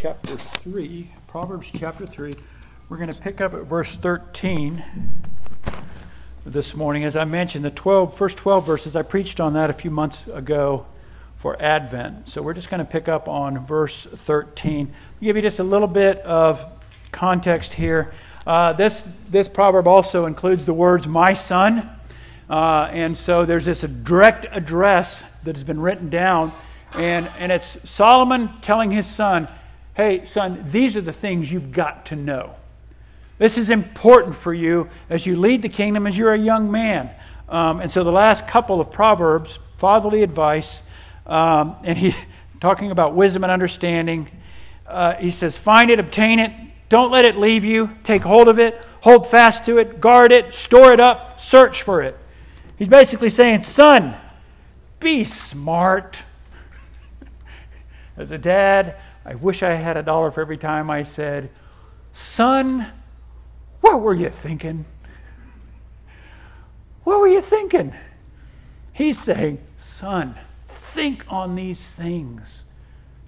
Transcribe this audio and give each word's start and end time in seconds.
chapter 0.00 0.36
3, 0.36 1.10
Proverbs 1.26 1.72
chapter 1.74 2.06
3. 2.06 2.32
We're 2.88 2.98
going 2.98 3.12
to 3.12 3.20
pick 3.20 3.40
up 3.40 3.52
at 3.52 3.62
verse 3.62 3.96
13 3.96 4.84
this 6.46 6.76
morning. 6.76 7.02
As 7.02 7.16
I 7.16 7.24
mentioned, 7.24 7.64
the 7.64 7.72
12, 7.72 8.16
first 8.16 8.36
12 8.36 8.64
verses, 8.64 8.94
I 8.94 9.02
preached 9.02 9.40
on 9.40 9.54
that 9.54 9.70
a 9.70 9.72
few 9.72 9.90
months 9.90 10.20
ago 10.32 10.86
for 11.38 11.60
Advent. 11.60 12.28
So 12.28 12.42
we're 12.42 12.54
just 12.54 12.70
going 12.70 12.78
to 12.78 12.84
pick 12.84 13.08
up 13.08 13.26
on 13.26 13.66
verse 13.66 14.04
13. 14.04 14.86
I'll 14.86 15.20
give 15.20 15.34
you 15.34 15.42
just 15.42 15.58
a 15.58 15.64
little 15.64 15.88
bit 15.88 16.18
of 16.18 16.64
context 17.10 17.72
here. 17.72 18.14
Uh, 18.46 18.74
this, 18.74 19.04
this 19.28 19.48
proverb 19.48 19.88
also 19.88 20.26
includes 20.26 20.64
the 20.64 20.74
words, 20.74 21.08
my 21.08 21.34
son. 21.34 21.90
Uh, 22.48 22.88
and 22.92 23.16
so 23.16 23.44
there's 23.44 23.64
this 23.64 23.80
direct 23.80 24.46
address 24.52 25.24
that 25.42 25.56
has 25.56 25.64
been 25.64 25.80
written 25.80 26.08
down. 26.08 26.52
And, 26.94 27.28
and 27.40 27.50
it's 27.50 27.78
Solomon 27.82 28.48
telling 28.60 28.92
his 28.92 29.04
son, 29.04 29.48
hey, 29.98 30.24
son, 30.24 30.64
these 30.68 30.96
are 30.96 31.00
the 31.00 31.12
things 31.12 31.50
you've 31.50 31.72
got 31.72 32.06
to 32.06 32.16
know. 32.16 32.54
This 33.38 33.58
is 33.58 33.68
important 33.68 34.36
for 34.36 34.54
you 34.54 34.88
as 35.10 35.26
you 35.26 35.36
lead 35.36 35.60
the 35.60 35.68
kingdom 35.68 36.06
as 36.06 36.16
you're 36.16 36.32
a 36.32 36.38
young 36.38 36.70
man. 36.70 37.10
Um, 37.48 37.80
and 37.80 37.90
so 37.90 38.04
the 38.04 38.12
last 38.12 38.46
couple 38.46 38.80
of 38.80 38.92
Proverbs, 38.92 39.58
fatherly 39.76 40.22
advice, 40.22 40.84
um, 41.26 41.76
and 41.82 41.98
he 41.98 42.14
talking 42.60 42.92
about 42.92 43.14
wisdom 43.14 43.42
and 43.42 43.50
understanding. 43.50 44.28
Uh, 44.86 45.14
he 45.14 45.32
says, 45.32 45.58
find 45.58 45.90
it, 45.90 45.98
obtain 45.98 46.38
it, 46.38 46.52
don't 46.88 47.10
let 47.10 47.24
it 47.24 47.36
leave 47.36 47.64
you, 47.64 47.90
take 48.04 48.22
hold 48.22 48.46
of 48.46 48.60
it, 48.60 48.84
hold 49.00 49.26
fast 49.26 49.66
to 49.66 49.78
it, 49.78 50.00
guard 50.00 50.30
it, 50.30 50.54
store 50.54 50.92
it 50.92 51.00
up, 51.00 51.40
search 51.40 51.82
for 51.82 52.02
it. 52.02 52.16
He's 52.76 52.88
basically 52.88 53.30
saying, 53.30 53.62
son, 53.62 54.14
be 55.00 55.24
smart. 55.24 56.22
As 58.16 58.30
a 58.30 58.38
dad, 58.38 58.96
I 59.28 59.34
wish 59.34 59.62
I 59.62 59.74
had 59.74 59.98
a 59.98 60.02
dollar 60.02 60.30
for 60.30 60.40
every 60.40 60.56
time 60.56 60.88
I 60.88 61.02
said, 61.02 61.50
Son, 62.14 62.86
what 63.82 64.00
were 64.00 64.14
you 64.14 64.30
thinking? 64.30 64.86
What 67.04 67.20
were 67.20 67.28
you 67.28 67.42
thinking? 67.42 67.92
He's 68.94 69.20
saying, 69.20 69.58
Son, 69.78 70.34
think 70.68 71.26
on 71.28 71.56
these 71.56 71.90
things. 71.90 72.64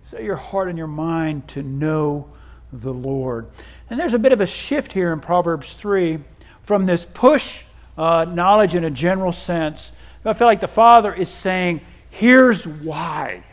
Set 0.05 0.22
your 0.22 0.36
heart 0.36 0.70
and 0.70 0.78
your 0.78 0.86
mind 0.86 1.47
to 1.48 1.62
know 1.62 2.30
the 2.72 2.94
Lord. 2.94 3.48
And 3.91 4.00
there's 4.00 4.14
a 4.14 4.19
bit 4.19 4.32
of 4.32 4.41
a 4.41 4.47
shift 4.47 4.92
here 4.92 5.12
in 5.12 5.20
Proverbs 5.20 5.75
3 5.75 6.19
from 6.62 6.86
this 6.86 7.05
push 7.05 7.60
uh, 7.98 8.25
knowledge 8.25 8.75
in 8.75 8.84
a 8.84 8.91
general 8.91 9.32
sense. 9.32 9.92
I 10.25 10.32
feel 10.32 10.47
like 10.47 10.60
the 10.60 10.66
Father 10.66 11.12
is 11.12 11.28
saying, 11.28 11.82
here's 12.08 12.66
why. 12.66 13.44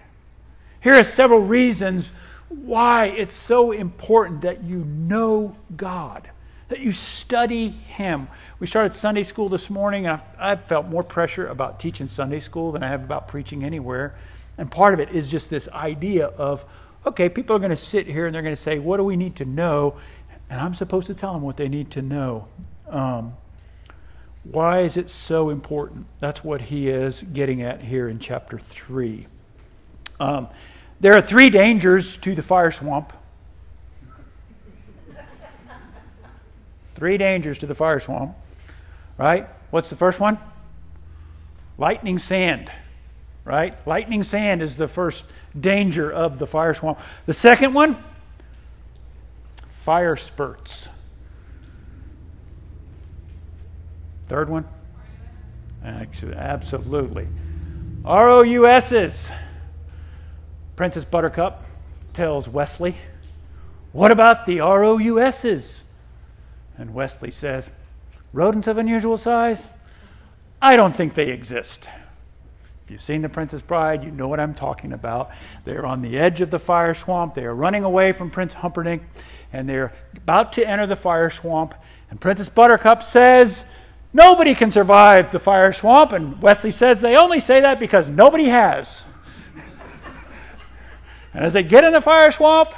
Here 0.79 0.93
are 0.93 1.03
several 1.03 1.41
reasons 1.41 2.13
why 2.49 3.05
it's 3.05 3.33
so 3.33 3.71
important 3.71 4.41
that 4.41 4.63
you 4.63 4.83
know 4.85 5.55
God, 5.75 6.29
that 6.69 6.79
you 6.79 6.91
study 6.91 7.69
Him. 7.69 8.27
We 8.59 8.67
started 8.67 8.93
Sunday 8.93 9.23
school 9.23 9.49
this 9.49 9.69
morning, 9.69 10.05
and 10.05 10.13
I've, 10.13 10.23
I've, 10.39 10.65
felt 10.65 10.87
more 10.87 11.03
pressure 11.03 11.47
about 11.47 11.79
teaching 11.79 12.07
Sunday 12.07 12.39
school 12.39 12.71
than 12.71 12.83
I 12.83 12.87
have 12.87 13.03
about 13.03 13.27
preaching 13.27 13.63
anywhere. 13.63 14.15
And 14.57 14.71
part 14.71 14.93
of 14.93 14.99
it 14.99 15.09
is 15.09 15.27
just 15.27 15.49
this 15.49 15.67
idea 15.69 16.27
of, 16.27 16.65
okay, 17.05 17.29
people 17.29 17.55
are 17.55 17.59
going 17.59 17.71
to 17.71 17.77
sit 17.77 18.07
here 18.07 18.25
and 18.25 18.33
they're 18.33 18.41
going 18.41 18.55
to 18.55 18.61
say, 18.61 18.79
what 18.79 18.97
do 18.97 19.03
we 19.03 19.15
need 19.15 19.35
to 19.37 19.45
know? 19.45 19.97
And 20.49 20.59
I'm 20.59 20.73
supposed 20.73 21.07
to 21.07 21.15
tell 21.15 21.33
them 21.33 21.41
what 21.41 21.57
they 21.57 21.67
need 21.67 21.91
to 21.91 22.01
know. 22.01 22.47
Um, 22.89 23.35
why 24.43 24.81
is 24.81 24.95
it 24.95 25.09
so 25.09 25.49
important? 25.49 26.07
That's 26.19 26.43
what 26.43 26.61
he 26.61 26.87
is 26.87 27.21
getting 27.33 27.61
at 27.61 27.81
here 27.81 28.07
in 28.07 28.17
chapter 28.19 28.57
3. 28.57 29.27
Um, 30.19 30.47
there 30.99 31.15
are 31.15 31.21
three 31.21 31.49
dangers 31.49 32.17
to 32.17 32.35
the 32.35 32.41
fire 32.41 32.71
swamp. 32.71 33.13
three 36.95 37.17
dangers 37.17 37.59
to 37.59 37.67
the 37.67 37.75
fire 37.75 37.99
swamp, 37.99 38.35
right? 39.19 39.47
What's 39.69 39.91
the 39.91 39.95
first 39.95 40.19
one? 40.19 40.39
Lightning 41.77 42.17
sand, 42.17 42.71
right? 43.45 43.75
Lightning 43.85 44.23
sand 44.23 44.63
is 44.63 44.77
the 44.77 44.87
first 44.87 45.23
danger 45.59 46.11
of 46.11 46.39
the 46.39 46.47
fire 46.47 46.73
swamp. 46.73 46.99
The 47.27 47.33
second 47.33 47.75
one, 47.75 48.03
fire 49.81 50.15
spurts. 50.15 50.89
Third 54.25 54.49
one? 54.49 54.65
Absolutely. 56.35 57.27
ROUSs. 58.03 59.29
Princess 60.77 61.05
Buttercup 61.05 61.65
tells 62.13 62.47
Westley, 62.47 62.95
What 63.93 64.11
about 64.11 64.45
the 64.45 64.59
ROUSs? 64.59 65.83
And 66.77 66.93
Westley 66.93 67.31
says, 67.31 67.71
Rodents 68.31 68.67
of 68.67 68.77
unusual 68.77 69.17
size? 69.17 69.65
I 70.61 70.75
don't 70.75 70.95
think 70.95 71.15
they 71.15 71.29
exist. 71.29 71.89
If 72.85 72.91
you've 72.91 73.01
seen 73.01 73.23
The 73.23 73.29
Princess 73.29 73.61
Bride, 73.61 74.03
you 74.03 74.11
know 74.11 74.27
what 74.27 74.39
I'm 74.39 74.53
talking 74.53 74.93
about. 74.93 75.31
They're 75.65 75.85
on 75.85 76.03
the 76.03 76.17
edge 76.17 76.41
of 76.41 76.51
the 76.51 76.59
fire 76.59 76.93
swamp. 76.93 77.33
They 77.33 77.45
are 77.45 77.55
running 77.55 77.83
away 77.83 78.11
from 78.11 78.29
Prince 78.29 78.53
Humperdinck, 78.53 79.01
and 79.51 79.67
they're 79.67 79.91
about 80.15 80.53
to 80.53 80.65
enter 80.65 80.85
the 80.85 80.95
fire 80.95 81.31
swamp. 81.31 81.73
And 82.11 82.21
Princess 82.21 82.49
Buttercup 82.49 83.01
says, 83.01 83.65
Nobody 84.13 84.53
can 84.53 84.69
survive 84.69 85.31
the 85.31 85.39
fire 85.39 85.73
swamp. 85.73 86.11
And 86.11 86.39
Westley 86.39 86.71
says 86.71 87.01
they 87.01 87.17
only 87.17 87.39
say 87.39 87.61
that 87.61 87.79
because 87.79 88.09
nobody 88.11 88.45
has. 88.45 89.03
And 91.33 91.45
as 91.45 91.53
they 91.53 91.63
get 91.63 91.83
in 91.83 91.93
the 91.93 92.01
fire 92.01 92.31
swamp, 92.31 92.73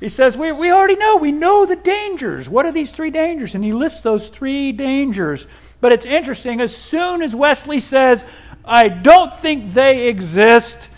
he 0.00 0.08
says, 0.08 0.36
we, 0.36 0.52
we 0.52 0.70
already 0.70 0.96
know, 0.96 1.16
we 1.16 1.32
know 1.32 1.66
the 1.66 1.76
dangers. 1.76 2.48
What 2.48 2.66
are 2.66 2.72
these 2.72 2.92
three 2.92 3.10
dangers? 3.10 3.54
And 3.54 3.64
he 3.64 3.72
lists 3.72 4.00
those 4.00 4.28
three 4.28 4.70
dangers. 4.72 5.46
But 5.80 5.92
it's 5.92 6.06
interesting, 6.06 6.60
as 6.60 6.76
soon 6.76 7.20
as 7.20 7.34
Westley 7.34 7.80
says, 7.80 8.24
I 8.64 8.88
don't 8.88 9.34
think 9.34 9.72
they 9.72 10.08
exist, 10.08 10.88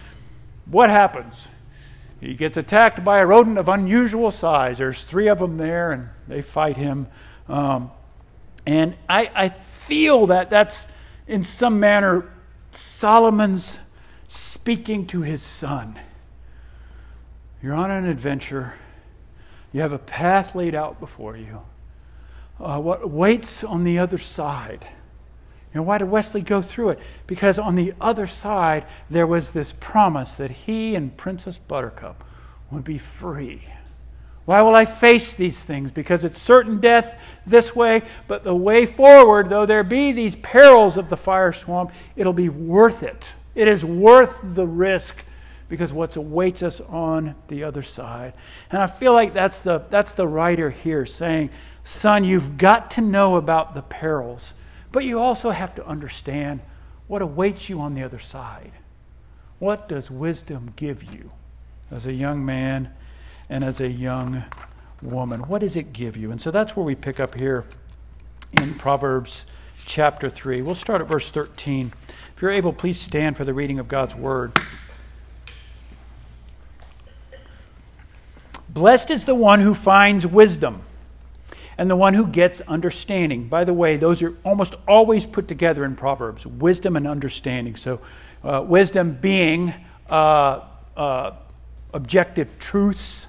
what 0.67 0.91
happens? 0.91 1.49
He 2.21 2.35
gets 2.35 2.59
attacked 2.59 3.03
by 3.03 3.21
a 3.21 3.27
rodent 3.27 3.57
of 3.57 3.69
unusual 3.69 4.31
size. 4.31 4.79
There's 4.79 5.05
three 5.05 5.29
of 5.29 5.39
them 5.39 5.57
there, 5.57 5.93
and 5.93 6.09
they 6.29 6.43
fight 6.43 6.77
him. 6.77 7.07
Um, 7.49 7.91
and 8.67 8.95
I, 9.09 9.31
I 9.35 9.49
feel 9.79 10.27
that 10.27 10.51
that's 10.51 10.87
in 11.27 11.43
some 11.43 11.81
manner 11.81 12.31
Solomon's 12.73 13.79
speaking 14.29 15.07
to 15.09 15.23
his 15.23 15.43
son. 15.43 15.99
You're 17.63 17.75
on 17.75 17.91
an 17.91 18.07
adventure. 18.07 18.75
You 19.73 19.83
have 19.83 19.93
a 19.93 19.99
path 19.99 20.55
laid 20.55 20.75
out 20.75 20.99
before 20.99 21.37
you. 21.37 21.61
Uh, 22.59 22.81
what 22.81 23.09
waits 23.09 23.63
on 23.65 23.85
the 23.85 23.99
other 23.99 24.19
side? 24.19 24.87
You 25.73 25.79
know, 25.79 25.83
why 25.85 25.99
did 25.99 26.11
Westley 26.11 26.41
go 26.41 26.63
through 26.63 26.91
it? 26.91 26.99
Because 27.27 27.59
on 27.59 27.77
the 27.77 27.95
other 28.01 28.27
side, 28.27 28.85
there 29.09 29.27
was 29.27 29.53
this 29.53 29.73
promise 29.79 30.33
that 30.33 30.51
he 30.51 30.95
and 30.95 31.17
Princess 31.17 31.59
Buttercup 31.59 32.25
would 32.71 32.83
be 32.83 32.99
free. 32.99 33.63
Why 34.47 34.63
will 34.63 34.75
I 34.75 34.85
face 34.85 35.35
these 35.35 35.63
things? 35.63 35.93
Because 35.93 36.25
it's 36.25 36.41
certain 36.41 36.81
death 36.81 37.23
this 37.47 37.77
way, 37.77 38.03
but 38.27 38.43
the 38.43 38.55
way 38.55 38.85
forward, 38.85 39.49
though 39.49 39.65
there 39.65 39.85
be 39.85 40.11
these 40.11 40.35
perils 40.37 40.97
of 40.97 41.09
the 41.09 41.17
fire 41.17 41.53
swamp, 41.53 41.93
it'll 42.17 42.33
be 42.33 42.49
worth 42.49 43.05
it. 43.05 43.31
It 43.55 43.69
is 43.69 43.85
worth 43.85 44.41
the 44.43 44.67
risk 44.67 45.15
because 45.71 45.93
what 45.93 46.17
awaits 46.17 46.63
us 46.65 46.81
on 46.83 47.37
the 47.49 47.63
other 47.63 47.83
side. 47.83 48.35
And 48.71 48.83
I 48.83 48.89
feel 48.89 49.15
like 49.15 49.33
that's 49.33 49.61
the, 49.61 49.85
that's 49.89 50.15
the 50.15 50.27
writer 50.27 50.69
here 50.69 51.07
saying, 51.07 51.51
Son, 51.85 52.25
you've 52.25 52.59
got 52.59 52.91
to 52.93 53.01
know 53.01 53.37
about 53.37 53.75
the 53.75 53.83
perils, 53.83 54.53
but 54.93 55.05
you 55.05 55.21
also 55.21 55.51
have 55.51 55.75
to 55.77 55.87
understand 55.87 56.61
what 57.07 57.23
awaits 57.23 57.69
you 57.69 57.81
on 57.81 57.95
the 57.95 58.03
other 58.03 58.19
side. 58.19 58.73
What 59.61 59.89
does 59.89 60.11
wisdom 60.11 60.73
give 60.75 61.05
you 61.05 61.31
as 61.91 62.05
a 62.05 62.13
young 62.13 62.45
man 62.45 62.93
and 63.49 63.63
as 63.63 63.81
a 63.81 63.89
young 63.89 64.43
woman? 65.01 65.43
What 65.43 65.61
does 65.61 65.77
it 65.77 65.93
give 65.93 66.17
you? 66.17 66.33
And 66.33 66.43
so 66.43 66.51
that's 66.51 66.75
where 66.75 66.85
we 66.85 66.97
pick 66.97 67.21
up 67.21 67.37
here 67.37 67.65
in 68.61 68.75
Proverbs 68.75 69.45
chapter 69.87 70.29
3. 70.29 70.63
We'll 70.63 70.75
start 70.75 71.01
at 71.01 71.07
verse 71.07 71.31
13. 71.31 71.93
If 72.35 72.43
you're 72.43 72.51
able, 72.51 72.73
please 72.73 73.01
stand 73.01 73.37
for 73.37 73.45
the 73.45 73.55
reading 73.55 73.79
of 73.79 73.87
God's 73.87 74.17
word. 74.17 74.53
Blessed 78.73 79.11
is 79.11 79.25
the 79.25 79.35
one 79.35 79.59
who 79.59 79.75
finds 79.75 80.25
wisdom 80.25 80.83
and 81.77 81.91
the 81.91 81.97
one 81.97 82.15
who 82.15 82.27
gets 82.27 82.61
understanding. 82.63 83.49
By 83.49 83.65
the 83.65 83.75
way, 83.75 83.97
those 83.97 84.23
are 84.23 84.37
almost 84.45 84.77
always 84.87 85.27
put 85.27 85.49
together 85.49 85.85
in 85.85 85.97
Proverbs 85.97 86.47
wisdom 86.47 86.95
and 86.95 87.09
understanding. 87.09 87.75
So, 87.75 88.01
uh, 88.45 88.65
wisdom 88.65 89.19
being 89.21 89.75
uh, 90.09 90.61
uh, 90.97 91.33
objective 91.93 92.59
truths, 92.61 93.27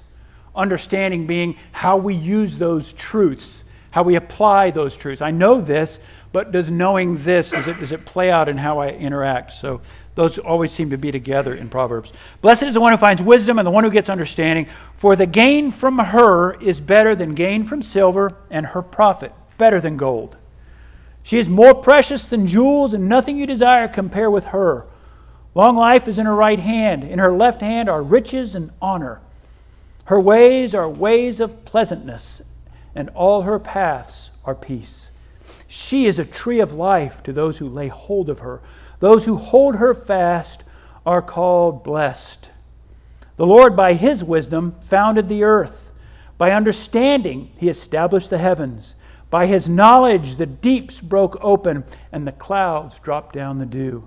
understanding 0.54 1.26
being 1.26 1.56
how 1.72 1.96
we 1.96 2.14
use 2.14 2.56
those 2.56 2.92
truths, 2.92 3.64
how 3.90 4.04
we 4.04 4.14
apply 4.14 4.70
those 4.70 4.96
truths. 4.96 5.22
I 5.22 5.32
know 5.32 5.60
this, 5.60 5.98
but 6.32 6.50
does 6.50 6.70
knowing 6.70 7.16
this, 7.18 7.50
does 7.50 7.68
it, 7.68 7.78
does 7.78 7.92
it 7.92 8.04
play 8.04 8.30
out 8.30 8.48
in 8.48 8.56
how 8.56 8.78
I 8.78 8.88
interact? 8.88 9.52
So 9.52 9.80
those 10.14 10.38
always 10.38 10.72
seem 10.72 10.90
to 10.90 10.98
be 10.98 11.12
together 11.12 11.54
in 11.54 11.68
Proverbs. 11.68 12.12
Blessed 12.40 12.64
is 12.64 12.74
the 12.74 12.80
one 12.80 12.92
who 12.92 12.98
finds 12.98 13.22
wisdom 13.22 13.58
and 13.58 13.66
the 13.66 13.70
one 13.70 13.84
who 13.84 13.90
gets 13.90 14.10
understanding, 14.10 14.66
for 14.96 15.14
the 15.14 15.26
gain 15.26 15.70
from 15.70 15.98
her 15.98 16.54
is 16.60 16.80
better 16.80 17.14
than 17.14 17.34
gain 17.34 17.64
from 17.64 17.82
silver, 17.82 18.36
and 18.50 18.66
her 18.66 18.82
profit 18.82 19.32
better 19.58 19.80
than 19.80 19.96
gold. 19.96 20.36
She 21.22 21.38
is 21.38 21.48
more 21.48 21.74
precious 21.74 22.26
than 22.26 22.46
jewels, 22.46 22.94
and 22.94 23.08
nothing 23.08 23.38
you 23.38 23.46
desire 23.46 23.86
compare 23.86 24.30
with 24.30 24.46
her. 24.46 24.86
Long 25.54 25.76
life 25.76 26.08
is 26.08 26.18
in 26.18 26.26
her 26.26 26.34
right 26.34 26.58
hand, 26.58 27.04
in 27.04 27.18
her 27.18 27.32
left 27.32 27.60
hand 27.60 27.88
are 27.88 28.02
riches 28.02 28.54
and 28.54 28.72
honor. 28.80 29.20
Her 30.06 30.18
ways 30.18 30.74
are 30.74 30.88
ways 30.88 31.38
of 31.40 31.64
pleasantness, 31.64 32.42
and 32.94 33.08
all 33.10 33.42
her 33.42 33.58
paths 33.58 34.30
are 34.44 34.54
peace. 34.54 35.11
She 35.74 36.04
is 36.04 36.18
a 36.18 36.26
tree 36.26 36.60
of 36.60 36.74
life 36.74 37.22
to 37.22 37.32
those 37.32 37.56
who 37.56 37.66
lay 37.66 37.88
hold 37.88 38.28
of 38.28 38.40
her. 38.40 38.60
Those 39.00 39.24
who 39.24 39.36
hold 39.36 39.76
her 39.76 39.94
fast 39.94 40.64
are 41.06 41.22
called 41.22 41.82
blessed. 41.82 42.50
The 43.36 43.46
Lord, 43.46 43.74
by 43.74 43.94
his 43.94 44.22
wisdom, 44.22 44.74
founded 44.82 45.30
the 45.30 45.44
earth. 45.44 45.94
By 46.36 46.50
understanding, 46.50 47.52
he 47.56 47.70
established 47.70 48.28
the 48.28 48.36
heavens. 48.36 48.96
By 49.30 49.46
his 49.46 49.66
knowledge, 49.66 50.36
the 50.36 50.44
deeps 50.44 51.00
broke 51.00 51.38
open, 51.40 51.84
and 52.12 52.26
the 52.26 52.32
clouds 52.32 52.98
dropped 52.98 53.34
down 53.34 53.56
the 53.56 53.64
dew. 53.64 54.06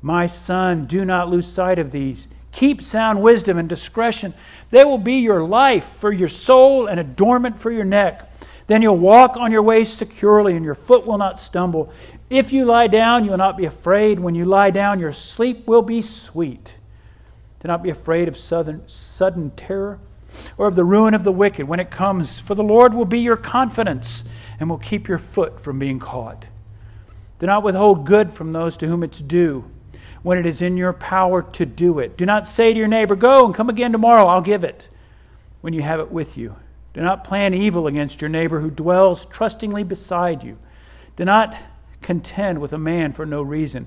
My 0.00 0.24
son, 0.24 0.86
do 0.86 1.04
not 1.04 1.28
lose 1.28 1.46
sight 1.46 1.78
of 1.78 1.92
these. 1.92 2.26
Keep 2.52 2.80
sound 2.80 3.20
wisdom 3.20 3.58
and 3.58 3.68
discretion. 3.68 4.32
They 4.70 4.82
will 4.82 4.96
be 4.96 5.16
your 5.16 5.42
life 5.42 5.84
for 5.84 6.10
your 6.10 6.30
soul 6.30 6.86
and 6.86 6.98
adornment 6.98 7.58
for 7.58 7.70
your 7.70 7.84
neck. 7.84 8.32
Then 8.66 8.82
you'll 8.82 8.98
walk 8.98 9.36
on 9.36 9.52
your 9.52 9.62
way 9.62 9.84
securely, 9.84 10.56
and 10.56 10.64
your 10.64 10.74
foot 10.74 11.06
will 11.06 11.18
not 11.18 11.38
stumble. 11.38 11.92
If 12.28 12.52
you 12.52 12.64
lie 12.64 12.88
down, 12.88 13.24
you 13.24 13.30
will 13.30 13.38
not 13.38 13.56
be 13.56 13.64
afraid. 13.64 14.18
When 14.18 14.34
you 14.34 14.44
lie 14.44 14.70
down, 14.70 14.98
your 14.98 15.12
sleep 15.12 15.66
will 15.66 15.82
be 15.82 16.02
sweet. 16.02 16.76
Do 17.60 17.68
not 17.68 17.82
be 17.82 17.90
afraid 17.90 18.28
of 18.28 18.36
sudden, 18.36 18.82
sudden 18.88 19.50
terror 19.52 20.00
or 20.58 20.66
of 20.66 20.74
the 20.74 20.84
ruin 20.84 21.14
of 21.14 21.24
the 21.24 21.32
wicked 21.32 21.66
when 21.66 21.80
it 21.80 21.90
comes, 21.90 22.38
for 22.38 22.54
the 22.54 22.62
Lord 22.62 22.94
will 22.94 23.04
be 23.04 23.20
your 23.20 23.36
confidence 23.36 24.24
and 24.58 24.68
will 24.68 24.78
keep 24.78 25.08
your 25.08 25.18
foot 25.18 25.60
from 25.60 25.78
being 25.78 25.98
caught. 25.98 26.46
Do 27.38 27.46
not 27.46 27.62
withhold 27.62 28.06
good 28.06 28.30
from 28.30 28.52
those 28.52 28.76
to 28.78 28.86
whom 28.86 29.02
it's 29.02 29.20
due 29.20 29.64
when 30.22 30.38
it 30.38 30.46
is 30.46 30.62
in 30.62 30.76
your 30.76 30.92
power 30.92 31.42
to 31.42 31.64
do 31.64 31.98
it. 31.98 32.16
Do 32.16 32.26
not 32.26 32.46
say 32.46 32.72
to 32.72 32.78
your 32.78 32.88
neighbor, 32.88 33.14
Go 33.14 33.46
and 33.46 33.54
come 33.54 33.68
again 33.68 33.92
tomorrow, 33.92 34.26
I'll 34.26 34.40
give 34.40 34.64
it, 34.64 34.88
when 35.60 35.72
you 35.72 35.82
have 35.82 36.00
it 36.00 36.10
with 36.10 36.36
you. 36.36 36.56
Do 36.96 37.02
not 37.02 37.24
plan 37.24 37.52
evil 37.52 37.88
against 37.88 38.22
your 38.22 38.30
neighbor 38.30 38.58
who 38.58 38.70
dwells 38.70 39.26
trustingly 39.26 39.84
beside 39.84 40.42
you. 40.42 40.56
Do 41.16 41.26
not 41.26 41.54
contend 42.00 42.58
with 42.58 42.72
a 42.72 42.78
man 42.78 43.12
for 43.12 43.26
no 43.26 43.42
reason 43.42 43.86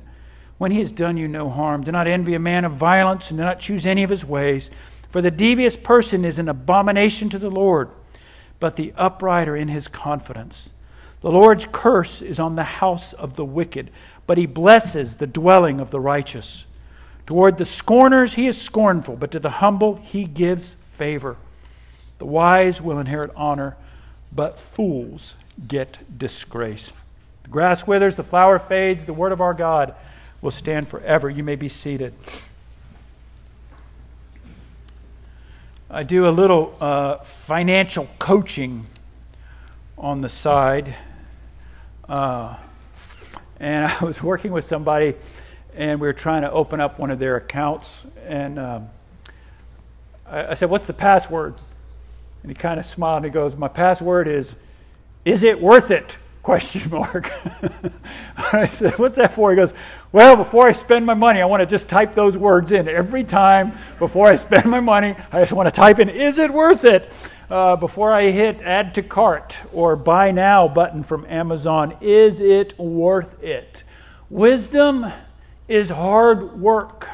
when 0.60 0.70
he 0.70 0.78
has 0.78 0.92
done 0.92 1.18
you 1.18 1.28
no 1.28 1.50
harm. 1.50 1.84
Do 1.84 1.92
not 1.92 2.06
envy 2.06 2.36
a 2.36 2.40
man 2.40 2.66
of 2.66 2.74
violence, 2.74 3.32
and 3.32 3.40
do 3.40 3.44
not 3.44 3.60
choose 3.60 3.88
any 3.88 4.04
of 4.04 4.12
his 4.12 4.24
ways. 4.24 4.70
For 5.10 5.24
the 5.24 5.32
devious 5.32 5.76
person 5.76 6.24
is 6.24 6.38
an 6.38 6.50
abomination 6.50 7.32
to 7.32 7.40
the 7.40 7.50
Lord, 7.50 7.90
but 8.60 8.76
the 8.76 8.94
upright 8.96 9.50
are 9.50 9.56
in 9.56 9.70
his 9.70 9.88
confidence. 9.88 10.72
The 11.22 11.32
Lord's 11.32 11.66
curse 11.72 12.22
is 12.22 12.40
on 12.40 12.56
the 12.56 12.64
house 12.64 13.14
of 13.14 13.36
the 13.36 13.44
wicked, 13.46 13.90
but 14.28 14.38
he 14.38 14.46
blesses 14.46 15.16
the 15.16 15.26
dwelling 15.26 15.80
of 15.80 15.90
the 15.90 16.00
righteous. 16.00 16.66
Toward 17.26 17.58
the 17.58 17.66
scorners 17.66 18.36
he 18.36 18.46
is 18.46 18.62
scornful, 18.62 19.16
but 19.16 19.32
to 19.32 19.40
the 19.40 19.50
humble 19.50 19.96
he 19.96 20.26
gives 20.26 20.76
favor. 20.84 21.38
The 22.20 22.26
wise 22.26 22.82
will 22.82 23.00
inherit 23.00 23.32
honor, 23.36 23.76
but 24.32 24.60
fools 24.60 25.36
get 25.68 25.98
disgrace. 26.18 26.92
The 27.44 27.50
grass 27.50 27.88
withers, 27.88 28.16
the 28.16 28.24
flower 28.24 28.60
fades, 28.60 29.06
the 29.06 29.14
word 29.14 29.32
of 29.32 29.42
our 29.42 29.54
God 29.54 29.96
will 30.42 30.52
stand 30.52 30.88
forever. 30.88 31.30
You 31.30 31.44
may 31.44 31.56
be 31.56 31.70
seated. 31.70 32.14
I 35.90 36.04
do 36.04 36.28
a 36.28 36.30
little 36.30 36.76
uh, 36.80 37.18
financial 37.18 38.08
coaching 38.20 38.86
on 39.98 40.22
the 40.22 40.30
side. 40.30 40.96
Uh, 42.08 42.56
and 43.60 43.92
I 43.92 44.04
was 44.04 44.22
working 44.22 44.52
with 44.52 44.66
somebody, 44.66 45.16
and 45.76 46.00
we 46.00 46.08
were 46.08 46.14
trying 46.14 46.44
to 46.44 46.52
open 46.52 46.80
up 46.80 47.00
one 47.00 47.12
of 47.12 47.20
their 47.20 47.36
accounts. 47.36 48.04
And 48.26 48.60
um, 48.60 48.90
I, 50.26 50.52
I 50.52 50.54
said, 50.54 50.70
What's 50.70 50.88
the 50.88 50.94
password? 50.94 51.56
And 52.42 52.52
he 52.52 52.56
kind 52.56 52.80
of 52.80 52.86
smiled 52.86 53.18
and 53.18 53.26
he 53.26 53.32
goes, 53.32 53.56
My 53.56 53.68
password 53.68 54.28
is, 54.28 54.56
is 55.26 55.44
it 55.44 55.62
worth 55.62 55.92
it? 55.92 56.18
Question 56.44 56.90
mark. 56.90 57.32
I 58.38 58.68
said, 58.68 58.98
What's 58.98 59.18
that 59.18 59.34
for? 59.34 59.52
He 59.52 59.56
goes, 59.56 59.74
Well, 60.12 60.36
before 60.36 60.68
I 60.68 60.72
spend 60.72 61.06
my 61.06 61.14
money, 61.14 61.42
I 61.42 61.46
want 61.46 61.62
to 61.62 61.66
just 61.66 61.88
type 61.88 62.14
those 62.16 62.38
words 62.38 62.72
in. 62.72 62.88
Every 62.88 63.24
time 63.24 63.74
before 64.00 64.28
I 64.28 64.36
spend 64.36 64.66
my 64.66 64.80
money, 64.80 65.16
I 65.32 65.42
just 65.42 65.54
want 65.54 65.68
to 65.68 65.72
type 65.72 66.00
in, 66.00 66.10
Is 66.10 66.40
it 66.40 66.52
worth 66.52 66.86
it? 66.86 67.12
Uh, 67.50 67.76
before 67.76 68.14
I 68.14 68.30
hit 68.30 68.62
add 68.62 68.94
to 68.94 69.02
cart 69.02 69.58
or 69.74 69.96
buy 69.96 70.30
now 70.30 70.68
button 70.68 71.04
from 71.04 71.26
Amazon, 71.26 71.98
is 72.00 72.40
it 72.40 72.78
worth 72.78 73.42
it? 73.42 73.84
Wisdom 74.30 75.12
is 75.68 75.90
hard 75.90 76.62
work. 76.62 77.10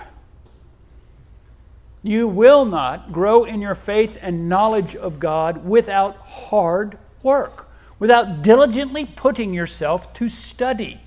You 2.05 2.27
will 2.27 2.65
not 2.65 3.11
grow 3.11 3.45
in 3.45 3.61
your 3.61 3.73
faith 3.73 4.19
and 4.21 4.47
knowledge 4.47 4.95
of 4.95 5.19
God 5.19 5.65
without 5.65 6.17
hard 6.17 6.99
work, 7.23 7.67
without 7.97 8.43
diligently 8.43 9.05
putting 9.05 9.55
yourself 9.55 10.13
to 10.13 10.29
study 10.29 11.01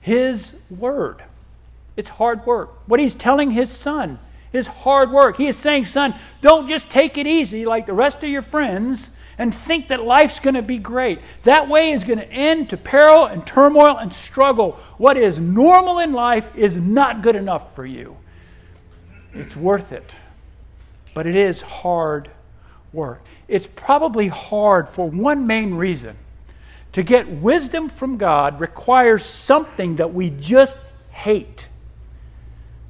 His 0.00 0.58
Word. 0.68 1.22
It's 1.96 2.08
hard 2.08 2.44
work. 2.44 2.70
What 2.88 2.98
He's 2.98 3.14
telling 3.14 3.52
His 3.52 3.70
Son 3.70 4.18
is 4.52 4.66
hard 4.66 5.12
work. 5.12 5.36
He 5.36 5.46
is 5.46 5.56
saying, 5.56 5.86
Son, 5.86 6.12
don't 6.40 6.66
just 6.66 6.90
take 6.90 7.18
it 7.18 7.28
easy 7.28 7.64
like 7.64 7.86
the 7.86 7.92
rest 7.92 8.24
of 8.24 8.28
your 8.28 8.42
friends 8.42 9.12
and 9.38 9.54
think 9.54 9.86
that 9.88 10.02
life's 10.02 10.40
going 10.40 10.54
to 10.54 10.62
be 10.62 10.78
great. 10.78 11.20
That 11.44 11.68
way 11.68 11.92
is 11.92 12.02
going 12.02 12.18
to 12.18 12.28
end 12.32 12.68
to 12.70 12.76
peril 12.76 13.26
and 13.26 13.46
turmoil 13.46 13.98
and 13.98 14.12
struggle. 14.12 14.72
What 14.98 15.16
is 15.16 15.38
normal 15.38 16.00
in 16.00 16.12
life 16.12 16.50
is 16.56 16.76
not 16.76 17.22
good 17.22 17.36
enough 17.36 17.76
for 17.76 17.86
you. 17.86 18.16
It's 19.34 19.54
worth 19.54 19.92
it 19.92 20.16
but 21.14 21.26
it 21.26 21.36
is 21.36 21.60
hard 21.60 22.30
work. 22.92 23.22
It's 23.48 23.66
probably 23.66 24.28
hard 24.28 24.88
for 24.88 25.08
one 25.08 25.46
main 25.46 25.74
reason. 25.74 26.16
To 26.92 27.02
get 27.02 27.28
wisdom 27.28 27.88
from 27.88 28.18
God 28.18 28.60
requires 28.60 29.24
something 29.24 29.96
that 29.96 30.12
we 30.12 30.30
just 30.30 30.76
hate. 31.10 31.66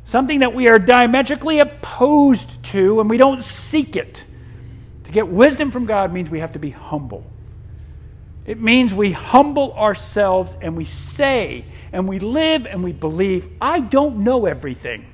Something 0.04 0.40
that 0.40 0.54
we 0.54 0.68
are 0.68 0.78
diametrically 0.78 1.60
opposed 1.60 2.62
to 2.64 3.00
and 3.00 3.08
we 3.08 3.16
don't 3.16 3.42
seek 3.42 3.94
it. 3.94 4.24
To 5.04 5.12
get 5.12 5.28
wisdom 5.28 5.70
from 5.70 5.86
God 5.86 6.12
means 6.12 6.30
we 6.30 6.40
have 6.40 6.52
to 6.52 6.58
be 6.58 6.70
humble. 6.70 7.24
It 8.44 8.60
means 8.60 8.92
we 8.92 9.12
humble 9.12 9.72
ourselves 9.74 10.56
and 10.60 10.76
we 10.76 10.84
say 10.84 11.64
and 11.92 12.08
we 12.08 12.18
live 12.18 12.66
and 12.66 12.82
we 12.82 12.92
believe, 12.92 13.48
I 13.60 13.78
don't 13.78 14.18
know 14.18 14.46
everything. 14.46 15.11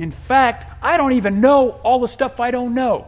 In 0.00 0.10
fact, 0.10 0.64
I 0.80 0.96
don't 0.96 1.12
even 1.12 1.42
know 1.42 1.72
all 1.82 1.98
the 1.98 2.08
stuff 2.08 2.40
I 2.40 2.50
don't 2.50 2.72
know. 2.72 3.06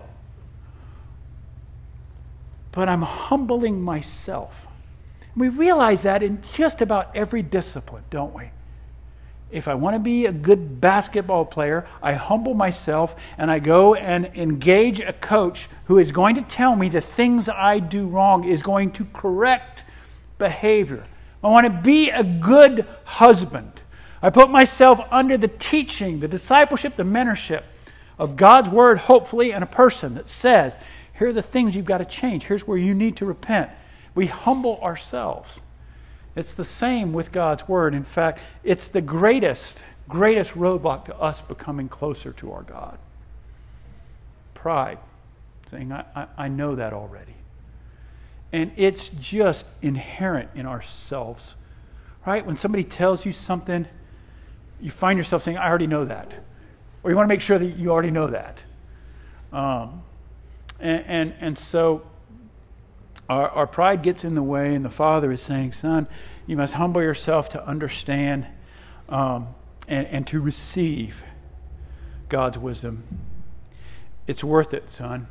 But 2.70 2.86
I'm 2.86 3.00
humbling 3.00 3.80
myself. 3.80 4.66
We 5.34 5.48
realize 5.48 6.02
that 6.02 6.22
in 6.22 6.42
just 6.52 6.82
about 6.82 7.16
every 7.16 7.40
discipline, 7.40 8.04
don't 8.10 8.34
we? 8.34 8.50
If 9.50 9.68
I 9.68 9.74
want 9.74 9.94
to 9.94 10.00
be 10.00 10.26
a 10.26 10.32
good 10.32 10.82
basketball 10.82 11.46
player, 11.46 11.86
I 12.02 12.12
humble 12.12 12.52
myself 12.52 13.16
and 13.38 13.50
I 13.50 13.58
go 13.58 13.94
and 13.94 14.26
engage 14.26 15.00
a 15.00 15.14
coach 15.14 15.70
who 15.86 15.96
is 15.96 16.12
going 16.12 16.34
to 16.34 16.42
tell 16.42 16.76
me 16.76 16.90
the 16.90 17.00
things 17.00 17.48
I 17.48 17.78
do 17.78 18.06
wrong, 18.06 18.44
is 18.44 18.62
going 18.62 18.90
to 18.92 19.06
correct 19.14 19.84
behavior. 20.36 21.06
I 21.42 21.48
want 21.48 21.66
to 21.66 21.82
be 21.82 22.10
a 22.10 22.22
good 22.22 22.86
husband. 23.04 23.81
I 24.22 24.30
put 24.30 24.50
myself 24.50 25.00
under 25.10 25.36
the 25.36 25.48
teaching, 25.48 26.20
the 26.20 26.28
discipleship, 26.28 26.96
the 26.96 27.02
mentorship 27.02 27.64
of 28.18 28.36
God's 28.36 28.68
word, 28.68 28.98
hopefully, 28.98 29.52
and 29.52 29.64
a 29.64 29.66
person 29.66 30.14
that 30.14 30.28
says, 30.28 30.76
here 31.18 31.28
are 31.28 31.32
the 31.32 31.42
things 31.42 31.74
you've 31.74 31.84
got 31.84 31.98
to 31.98 32.04
change. 32.04 32.44
Here's 32.44 32.66
where 32.66 32.78
you 32.78 32.94
need 32.94 33.16
to 33.16 33.26
repent. 33.26 33.70
We 34.14 34.26
humble 34.26 34.80
ourselves. 34.80 35.60
It's 36.36 36.54
the 36.54 36.64
same 36.64 37.12
with 37.12 37.32
God's 37.32 37.68
word. 37.68 37.94
In 37.94 38.04
fact, 38.04 38.38
it's 38.62 38.88
the 38.88 39.00
greatest, 39.00 39.82
greatest 40.08 40.52
roadblock 40.52 41.06
to 41.06 41.16
us 41.16 41.40
becoming 41.42 41.88
closer 41.88 42.32
to 42.34 42.52
our 42.52 42.62
God. 42.62 42.98
Pride, 44.54 44.98
saying, 45.70 45.92
I, 45.92 46.04
I, 46.14 46.26
I 46.38 46.48
know 46.48 46.76
that 46.76 46.92
already. 46.92 47.34
And 48.52 48.70
it's 48.76 49.08
just 49.08 49.66
inherent 49.80 50.50
in 50.54 50.66
ourselves, 50.66 51.56
right? 52.24 52.44
When 52.44 52.56
somebody 52.56 52.84
tells 52.84 53.26
you 53.26 53.32
something, 53.32 53.86
you 54.82 54.90
find 54.90 55.16
yourself 55.16 55.42
saying, 55.42 55.56
I 55.56 55.68
already 55.68 55.86
know 55.86 56.04
that. 56.04 56.44
Or 57.02 57.10
you 57.10 57.16
want 57.16 57.26
to 57.26 57.28
make 57.28 57.40
sure 57.40 57.58
that 57.58 57.64
you 57.64 57.90
already 57.90 58.10
know 58.10 58.26
that. 58.26 58.62
Um, 59.52 60.02
and, 60.80 61.04
and, 61.06 61.34
and 61.40 61.58
so 61.58 62.02
our, 63.28 63.48
our 63.50 63.66
pride 63.66 64.02
gets 64.02 64.24
in 64.24 64.34
the 64.34 64.42
way, 64.42 64.74
and 64.74 64.84
the 64.84 64.90
Father 64.90 65.30
is 65.32 65.40
saying, 65.40 65.72
Son, 65.72 66.06
you 66.46 66.56
must 66.56 66.74
humble 66.74 67.00
yourself 67.00 67.48
to 67.50 67.64
understand 67.64 68.46
um, 69.08 69.48
and, 69.88 70.06
and 70.08 70.26
to 70.26 70.40
receive 70.40 71.22
God's 72.28 72.58
wisdom. 72.58 73.04
It's 74.26 74.42
worth 74.42 74.74
it, 74.74 74.90
son. 74.90 75.26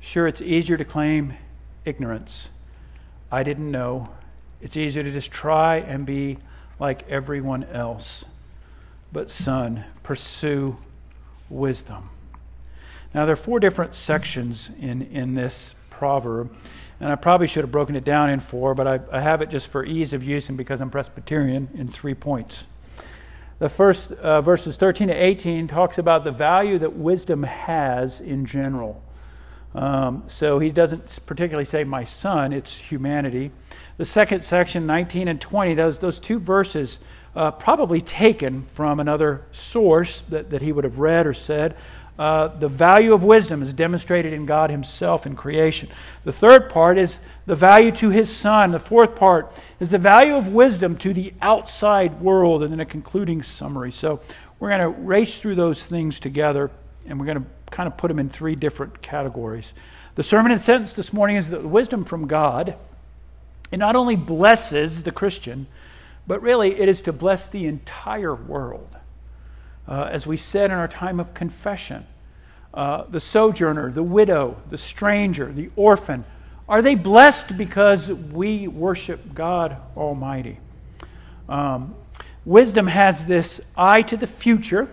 Sure, 0.00 0.26
it's 0.26 0.40
easier 0.40 0.76
to 0.76 0.84
claim 0.84 1.34
ignorance. 1.84 2.48
I 3.30 3.42
didn't 3.42 3.70
know. 3.70 4.08
It's 4.60 4.76
easier 4.76 5.02
to 5.02 5.12
just 5.12 5.30
try 5.30 5.76
and 5.76 6.06
be 6.06 6.38
like 6.78 7.08
everyone 7.08 7.64
else. 7.64 8.24
But, 9.12 9.30
son, 9.30 9.84
pursue 10.02 10.76
wisdom. 11.48 12.10
Now, 13.14 13.24
there 13.24 13.32
are 13.32 13.36
four 13.36 13.60
different 13.60 13.94
sections 13.94 14.70
in, 14.80 15.02
in 15.02 15.34
this 15.34 15.74
proverb, 15.90 16.54
and 17.00 17.10
I 17.10 17.14
probably 17.14 17.46
should 17.46 17.64
have 17.64 17.72
broken 17.72 17.96
it 17.96 18.04
down 18.04 18.30
in 18.30 18.40
four, 18.40 18.74
but 18.74 18.86
I, 18.86 19.00
I 19.10 19.20
have 19.20 19.42
it 19.42 19.48
just 19.48 19.68
for 19.68 19.84
ease 19.84 20.12
of 20.12 20.22
use 20.22 20.48
and 20.48 20.58
because 20.58 20.80
I'm 20.80 20.90
Presbyterian 20.90 21.68
in 21.74 21.88
three 21.88 22.14
points. 22.14 22.66
The 23.58 23.68
first 23.70 24.12
uh, 24.12 24.42
verses 24.42 24.76
13 24.76 25.08
to 25.08 25.14
18 25.14 25.66
talks 25.66 25.96
about 25.96 26.24
the 26.24 26.30
value 26.30 26.78
that 26.78 26.94
wisdom 26.94 27.42
has 27.42 28.20
in 28.20 28.44
general. 28.44 29.02
Um, 29.76 30.24
so 30.26 30.58
he 30.58 30.70
doesn't 30.70 31.20
particularly 31.26 31.66
say 31.66 31.84
my 31.84 32.04
son, 32.04 32.54
it's 32.54 32.74
humanity. 32.74 33.50
The 33.98 34.06
second 34.06 34.42
section, 34.42 34.86
19 34.86 35.28
and 35.28 35.38
20, 35.38 35.74
those, 35.74 35.98
those 35.98 36.18
two 36.18 36.38
verses, 36.38 36.98
uh, 37.34 37.50
probably 37.50 38.00
taken 38.00 38.62
from 38.72 39.00
another 39.00 39.42
source 39.52 40.22
that, 40.30 40.48
that 40.48 40.62
he 40.62 40.72
would 40.72 40.84
have 40.84 40.98
read 40.98 41.26
or 41.26 41.34
said. 41.34 41.76
Uh, 42.18 42.48
the 42.48 42.68
value 42.68 43.12
of 43.12 43.24
wisdom 43.24 43.60
is 43.62 43.74
demonstrated 43.74 44.32
in 44.32 44.46
God 44.46 44.70
Himself 44.70 45.26
in 45.26 45.36
creation. 45.36 45.90
The 46.24 46.32
third 46.32 46.70
part 46.70 46.96
is 46.96 47.18
the 47.44 47.54
value 47.54 47.92
to 47.92 48.08
His 48.08 48.34
Son. 48.34 48.70
The 48.70 48.80
fourth 48.80 49.14
part 49.14 49.52
is 49.80 49.90
the 49.90 49.98
value 49.98 50.34
of 50.34 50.48
wisdom 50.48 50.96
to 50.98 51.12
the 51.12 51.34
outside 51.42 52.18
world, 52.22 52.62
and 52.62 52.72
then 52.72 52.80
a 52.80 52.86
concluding 52.86 53.42
summary. 53.42 53.92
So 53.92 54.20
we're 54.58 54.70
going 54.70 54.80
to 54.80 54.88
race 54.88 55.36
through 55.36 55.56
those 55.56 55.84
things 55.84 56.18
together, 56.18 56.70
and 57.06 57.20
we're 57.20 57.26
going 57.26 57.42
to 57.42 57.50
kind 57.70 57.86
of 57.86 57.96
put 57.96 58.08
them 58.08 58.18
in 58.18 58.28
three 58.28 58.54
different 58.54 59.02
categories. 59.02 59.72
The 60.14 60.22
sermon 60.22 60.52
and 60.52 60.60
sentence 60.60 60.92
this 60.92 61.12
morning 61.12 61.36
is 61.36 61.50
that 61.50 61.64
wisdom 61.64 62.04
from 62.04 62.26
God. 62.26 62.76
It 63.70 63.78
not 63.78 63.96
only 63.96 64.16
blesses 64.16 65.02
the 65.02 65.12
Christian, 65.12 65.66
but 66.26 66.42
really 66.42 66.78
it 66.78 66.88
is 66.88 67.00
to 67.02 67.12
bless 67.12 67.48
the 67.48 67.66
entire 67.66 68.34
world 68.34 68.96
uh, 69.88 70.08
as 70.10 70.26
we 70.26 70.36
said 70.36 70.70
in 70.70 70.76
our 70.76 70.88
time 70.88 71.20
of 71.20 71.32
confession, 71.34 72.06
uh, 72.74 73.04
the 73.04 73.20
sojourner, 73.20 73.90
the 73.90 74.02
widow, 74.02 74.56
the 74.68 74.78
stranger, 74.78 75.50
the 75.52 75.70
orphan, 75.76 76.24
are 76.68 76.82
they 76.82 76.96
blessed 76.96 77.56
because 77.56 78.10
we 78.10 78.66
worship 78.66 79.34
God 79.34 79.76
Almighty? 79.96 80.58
Um, 81.48 81.94
wisdom 82.44 82.88
has 82.88 83.24
this 83.24 83.60
eye 83.76 84.02
to 84.02 84.16
the 84.16 84.26
future. 84.26 84.88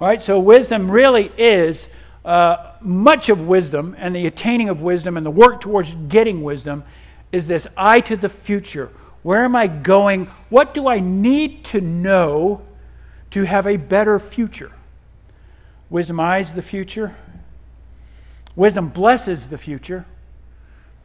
All 0.00 0.08
right, 0.08 0.22
so 0.22 0.40
wisdom 0.40 0.90
really 0.90 1.30
is 1.36 1.88
uh, 2.24 2.72
much 2.80 3.28
of 3.28 3.46
wisdom 3.46 3.94
and 3.98 4.16
the 4.16 4.26
attaining 4.26 4.68
of 4.68 4.80
wisdom 4.80 5.16
and 5.16 5.26
the 5.26 5.30
work 5.30 5.60
towards 5.60 5.94
getting 6.08 6.42
wisdom 6.42 6.84
is 7.32 7.46
this 7.46 7.66
eye 7.76 8.00
to 8.00 8.16
the 8.16 8.28
future. 8.28 8.90
Where 9.22 9.44
am 9.44 9.54
I 9.54 9.66
going? 9.66 10.26
What 10.48 10.72
do 10.72 10.88
I 10.88 11.00
need 11.00 11.64
to 11.66 11.80
know 11.80 12.62
to 13.30 13.44
have 13.44 13.66
a 13.66 13.76
better 13.76 14.18
future. 14.18 14.72
Wisdom 15.88 16.20
eyes 16.20 16.54
the 16.54 16.62
future. 16.62 17.14
Wisdom 18.54 18.88
blesses 18.88 19.48
the 19.48 19.58
future. 19.58 20.04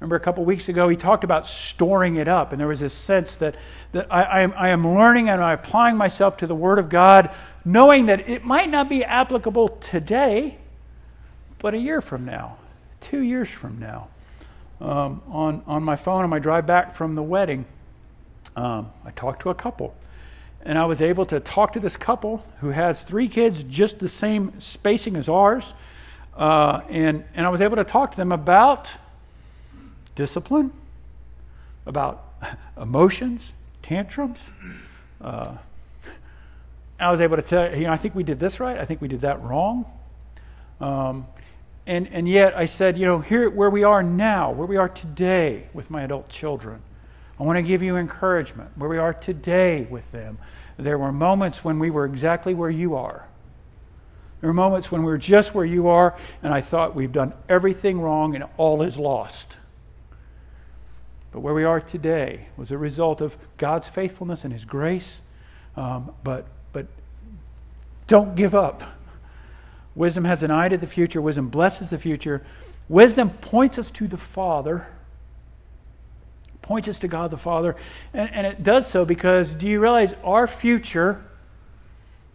Remember 0.05 0.17
a 0.17 0.19
couple 0.19 0.45
weeks 0.45 0.69
ago, 0.69 0.87
he 0.87 0.95
talked 0.95 1.23
about 1.23 1.47
storing 1.47 2.17
it 2.17 2.27
up, 2.27 2.51
and 2.51 2.59
there 2.59 2.67
was 2.67 2.79
this 2.79 2.93
sense 2.93 3.37
that, 3.37 3.55
that 3.91 4.05
I, 4.13 4.21
I, 4.21 4.41
am, 4.41 4.53
I 4.55 4.69
am 4.69 4.87
learning 4.87 5.29
and 5.29 5.41
I'm 5.41 5.57
applying 5.57 5.97
myself 5.97 6.37
to 6.37 6.45
the 6.45 6.53
Word 6.53 6.77
of 6.77 6.89
God, 6.89 7.33
knowing 7.65 8.05
that 8.05 8.29
it 8.29 8.43
might 8.43 8.69
not 8.69 8.87
be 8.87 9.03
applicable 9.03 9.69
today, 9.69 10.59
but 11.57 11.73
a 11.73 11.79
year 11.79 12.01
from 12.01 12.23
now, 12.23 12.57
two 13.01 13.21
years 13.21 13.49
from 13.49 13.79
now. 13.79 14.09
Um, 14.79 15.23
on, 15.27 15.63
on 15.65 15.81
my 15.81 15.95
phone 15.95 16.23
on 16.23 16.29
my 16.29 16.37
drive 16.37 16.67
back 16.67 16.93
from 16.93 17.15
the 17.15 17.23
wedding, 17.23 17.65
um, 18.55 18.91
I 19.03 19.09
talked 19.09 19.41
to 19.41 19.49
a 19.49 19.55
couple 19.55 19.95
and 20.61 20.77
I 20.77 20.85
was 20.85 21.01
able 21.01 21.25
to 21.25 21.39
talk 21.39 21.73
to 21.73 21.79
this 21.79 21.97
couple 21.97 22.45
who 22.59 22.69
has 22.69 23.03
three 23.03 23.27
kids 23.27 23.63
just 23.63 23.97
the 23.97 24.07
same 24.07 24.59
spacing 24.59 25.15
as 25.15 25.29
ours. 25.29 25.73
Uh, 26.35 26.81
and, 26.89 27.23
and 27.33 27.43
I 27.43 27.49
was 27.49 27.61
able 27.61 27.77
to 27.77 27.83
talk 27.83 28.11
to 28.11 28.17
them 28.17 28.31
about 28.31 28.91
discipline, 30.15 30.71
about 31.85 32.33
emotions, 32.81 33.53
tantrums. 33.81 34.51
Uh, 35.21 35.55
I 36.99 37.11
was 37.11 37.21
able 37.21 37.35
to 37.35 37.41
tell 37.41 37.75
you 37.75 37.83
know, 37.83 37.91
I 37.91 37.97
think 37.97 38.15
we 38.15 38.23
did 38.23 38.39
this 38.39 38.59
right. 38.59 38.77
I 38.77 38.85
think 38.85 39.01
we 39.01 39.07
did 39.07 39.21
that 39.21 39.41
wrong. 39.43 39.85
Um, 40.79 41.27
and, 41.87 42.07
and 42.07 42.27
yet 42.27 42.57
I 42.57 42.65
said, 42.65 42.97
you 42.97 43.05
know, 43.05 43.19
here 43.19 43.49
where 43.49 43.69
we 43.69 43.83
are 43.83 44.01
now, 44.01 44.51
where 44.51 44.65
we 44.65 44.77
are 44.77 44.89
today 44.89 45.67
with 45.73 45.91
my 45.91 46.03
adult 46.03 46.29
children, 46.29 46.81
I 47.39 47.43
want 47.43 47.57
to 47.57 47.61
give 47.61 47.83
you 47.83 47.97
encouragement 47.97 48.71
where 48.75 48.89
we 48.89 48.97
are 48.97 49.13
today 49.13 49.87
with 49.89 50.11
them. 50.11 50.37
There 50.77 50.97
were 50.97 51.11
moments 51.11 51.63
when 51.63 51.79
we 51.79 51.91
were 51.91 52.05
exactly 52.05 52.53
where 52.53 52.69
you 52.69 52.95
are. 52.95 53.27
There 54.41 54.49
were 54.49 54.53
moments 54.53 54.91
when 54.91 55.01
we 55.01 55.11
were 55.11 55.17
just 55.17 55.53
where 55.53 55.65
you 55.65 55.87
are, 55.87 56.15
and 56.43 56.53
I 56.53 56.61
thought 56.61 56.95
we've 56.95 57.11
done 57.11 57.33
everything 57.49 57.99
wrong 57.99 58.35
and 58.35 58.45
all 58.57 58.81
is 58.81 58.97
lost. 58.97 59.57
But 61.35 61.41
where 61.41 61.53
we 61.53 61.65
are 61.65 61.81
today 61.81 62.47
was 62.55 62.71
a 62.71 62.77
result 62.77 63.19
of 63.19 63.35
God's 63.57 63.89
faithfulness 63.89 64.45
and 64.45 64.53
His 64.53 64.63
grace. 64.63 65.19
Um, 65.75 66.13
but, 66.23 66.45
but 66.71 66.87
don't 68.07 68.35
give 68.35 68.55
up. 68.55 68.85
Wisdom 69.95 70.23
has 70.23 70.43
an 70.43 70.51
eye 70.51 70.69
to 70.69 70.77
the 70.77 70.87
future, 70.87 71.21
wisdom 71.21 71.49
blesses 71.49 71.89
the 71.89 71.97
future. 71.97 72.45
Wisdom 72.87 73.31
points 73.31 73.77
us 73.77 73.91
to 73.91 74.07
the 74.07 74.15
Father 74.17 74.87
points 76.61 76.87
us 76.87 76.99
to 76.99 77.07
God 77.09 77.31
the 77.31 77.37
Father. 77.37 77.75
And, 78.13 78.33
and 78.33 78.47
it 78.47 78.63
does 78.63 78.87
so 78.87 79.03
because 79.03 79.53
do 79.53 79.67
you 79.67 79.81
realize 79.81 80.15
our 80.23 80.47
future, 80.47 81.23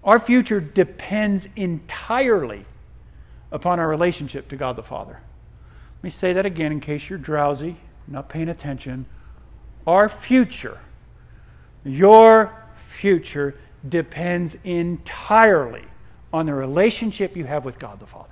our 0.05 0.21
future 0.21 0.61
depends 0.61 1.49
entirely 1.57 2.67
upon 3.51 3.81
our 3.81 3.89
relationship 3.89 4.49
to 4.51 4.57
God 4.57 4.77
the 4.77 4.83
Father. 4.83 5.15
Let 5.99 6.05
me 6.05 6.11
say 6.11 6.35
that 6.35 6.45
again 6.45 6.71
in 6.71 6.81
case 6.81 7.09
you're 7.09 7.19
drowsy, 7.19 7.79
not 8.11 8.29
paying 8.29 8.49
attention. 8.49 9.07
Our 9.87 10.09
future, 10.09 10.79
your 11.85 12.55
future, 12.89 13.57
depends 13.89 14.57
entirely 14.65 15.85
on 16.33 16.47
the 16.47 16.55
relationship 16.55 17.37
you 17.37 17.45
have 17.45 17.65
with 17.65 17.79
God 17.79 17.99
the 17.99 18.07
Father. 18.07 18.27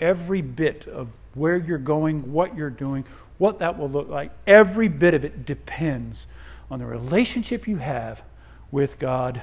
Every 0.00 0.42
bit 0.42 0.86
of 0.88 1.08
where 1.34 1.56
you're 1.56 1.78
going, 1.78 2.32
what 2.32 2.56
you're 2.56 2.70
doing, 2.70 3.04
what 3.38 3.58
that 3.58 3.78
will 3.78 3.88
look 3.88 4.08
like. 4.08 4.32
Every 4.46 4.88
bit 4.88 5.14
of 5.14 5.24
it 5.24 5.46
depends 5.46 6.26
on 6.70 6.80
the 6.80 6.86
relationship 6.86 7.68
you 7.68 7.76
have 7.76 8.22
with 8.70 8.98
God 8.98 9.40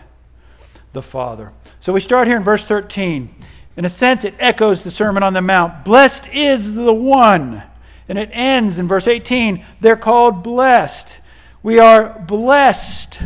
the 0.94 1.02
Father. 1.02 1.52
So 1.80 1.94
we 1.94 2.00
start 2.00 2.28
here 2.28 2.38
in 2.38 2.44
verse 2.44 2.66
13. 2.66 3.34
In 3.78 3.86
a 3.86 3.90
sense, 3.90 4.24
it 4.24 4.34
echoes 4.40 4.84
the 4.84 4.92
Sermon 4.92 5.24
on 5.24 5.34
the 5.34 5.42
Mount. 5.42 5.84
Blessed 5.84 6.28
is 6.28 6.74
the 6.74 6.94
one. 6.94 7.64
And 8.08 8.18
it 8.18 8.30
ends 8.32 8.78
in 8.78 8.88
verse 8.88 9.08
18. 9.08 9.66
They're 9.82 9.96
called 9.96 10.44
blessed. 10.44 11.18
We 11.64 11.80
are 11.80 12.20
blessed 12.20 13.20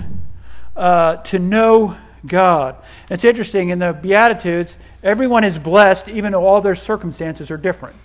uh, 0.75 1.17
to 1.17 1.39
know 1.39 1.97
God. 2.25 2.75
It's 3.09 3.23
interesting, 3.23 3.69
in 3.69 3.79
the 3.79 3.93
Beatitudes, 3.93 4.75
everyone 5.03 5.43
is 5.43 5.57
blessed, 5.57 6.07
even 6.07 6.31
though 6.31 6.45
all 6.45 6.61
their 6.61 6.75
circumstances 6.75 7.51
are 7.51 7.57
different. 7.57 7.95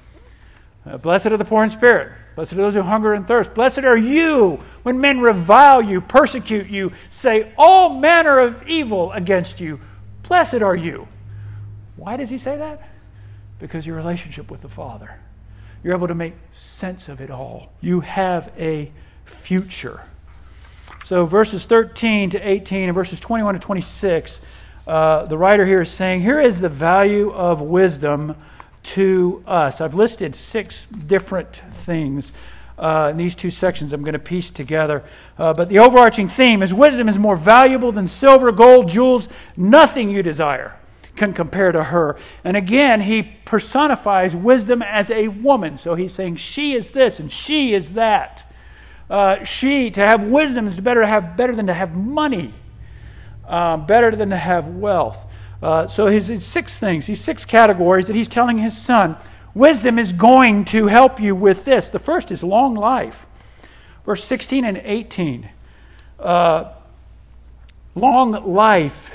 Uh, 0.86 0.98
blessed 0.98 1.26
are 1.26 1.36
the 1.36 1.44
poor 1.44 1.64
in 1.64 1.70
spirit. 1.70 2.12
Blessed 2.34 2.52
are 2.52 2.56
those 2.56 2.74
who 2.74 2.82
hunger 2.82 3.14
and 3.14 3.26
thirst. 3.26 3.54
Blessed 3.54 3.84
are 3.84 3.96
you 3.96 4.60
when 4.82 5.00
men 5.00 5.20
revile 5.20 5.80
you, 5.80 6.00
persecute 6.00 6.66
you, 6.66 6.92
say 7.10 7.52
all 7.56 7.98
manner 7.98 8.38
of 8.38 8.66
evil 8.68 9.12
against 9.12 9.60
you. 9.60 9.80
Blessed 10.24 10.62
are 10.62 10.76
you. 10.76 11.08
Why 11.96 12.16
does 12.16 12.28
he 12.28 12.38
say 12.38 12.56
that? 12.56 12.86
Because 13.58 13.86
your 13.86 13.96
relationship 13.96 14.50
with 14.50 14.60
the 14.60 14.68
Father. 14.68 15.18
You're 15.84 15.94
able 15.94 16.08
to 16.08 16.14
make 16.14 16.32
sense 16.54 17.10
of 17.10 17.20
it 17.20 17.30
all. 17.30 17.70
You 17.82 18.00
have 18.00 18.50
a 18.58 18.90
future. 19.26 20.00
So, 21.04 21.26
verses 21.26 21.66
13 21.66 22.30
to 22.30 22.48
18 22.48 22.88
and 22.88 22.94
verses 22.94 23.20
21 23.20 23.54
to 23.54 23.60
26, 23.60 24.40
uh, 24.86 25.26
the 25.26 25.36
writer 25.36 25.66
here 25.66 25.82
is 25.82 25.90
saying, 25.90 26.22
Here 26.22 26.40
is 26.40 26.58
the 26.58 26.70
value 26.70 27.30
of 27.32 27.60
wisdom 27.60 28.34
to 28.82 29.44
us. 29.46 29.82
I've 29.82 29.94
listed 29.94 30.34
six 30.34 30.86
different 30.86 31.60
things 31.84 32.32
uh, 32.78 33.08
in 33.10 33.18
these 33.18 33.34
two 33.34 33.50
sections 33.50 33.92
I'm 33.92 34.02
going 34.02 34.14
to 34.14 34.18
piece 34.18 34.50
together. 34.50 35.04
Uh, 35.38 35.52
but 35.52 35.68
the 35.68 35.80
overarching 35.80 36.30
theme 36.30 36.62
is 36.62 36.72
wisdom 36.72 37.10
is 37.10 37.18
more 37.18 37.36
valuable 37.36 37.92
than 37.92 38.08
silver, 38.08 38.50
gold, 38.50 38.88
jewels, 38.88 39.28
nothing 39.54 40.08
you 40.08 40.22
desire 40.22 40.74
can 41.16 41.32
compare 41.32 41.72
to 41.72 41.82
her. 41.84 42.16
And 42.42 42.56
again, 42.56 43.00
he 43.00 43.22
personifies 43.44 44.34
wisdom 44.34 44.82
as 44.82 45.10
a 45.10 45.28
woman. 45.28 45.78
So 45.78 45.94
he's 45.94 46.12
saying 46.12 46.36
she 46.36 46.74
is 46.74 46.90
this 46.90 47.20
and 47.20 47.30
she 47.30 47.74
is 47.74 47.92
that. 47.92 48.50
Uh, 49.08 49.44
she, 49.44 49.90
to 49.90 50.00
have 50.00 50.24
wisdom 50.24 50.66
is 50.66 50.80
better 50.80 51.02
to 51.02 51.06
have 51.06 51.36
better 51.36 51.54
than 51.54 51.66
to 51.66 51.74
have 51.74 51.94
money, 51.94 52.52
uh, 53.46 53.76
better 53.76 54.10
than 54.10 54.30
to 54.30 54.36
have 54.36 54.66
wealth. 54.68 55.26
Uh, 55.62 55.86
so 55.86 56.06
he's, 56.06 56.44
six 56.44 56.78
things, 56.78 57.06
these 57.06 57.20
six 57.20 57.44
categories 57.44 58.06
that 58.06 58.16
he's 58.16 58.28
telling 58.28 58.58
his 58.58 58.76
son. 58.76 59.16
Wisdom 59.54 59.98
is 59.98 60.12
going 60.12 60.64
to 60.64 60.88
help 60.88 61.20
you 61.20 61.34
with 61.34 61.64
this. 61.64 61.90
The 61.90 61.98
first 61.98 62.30
is 62.30 62.42
long 62.42 62.74
life. 62.74 63.26
Verse 64.04 64.24
16 64.24 64.64
and 64.64 64.78
18. 64.78 65.48
Uh, 66.18 66.72
long 67.94 68.32
life 68.52 69.12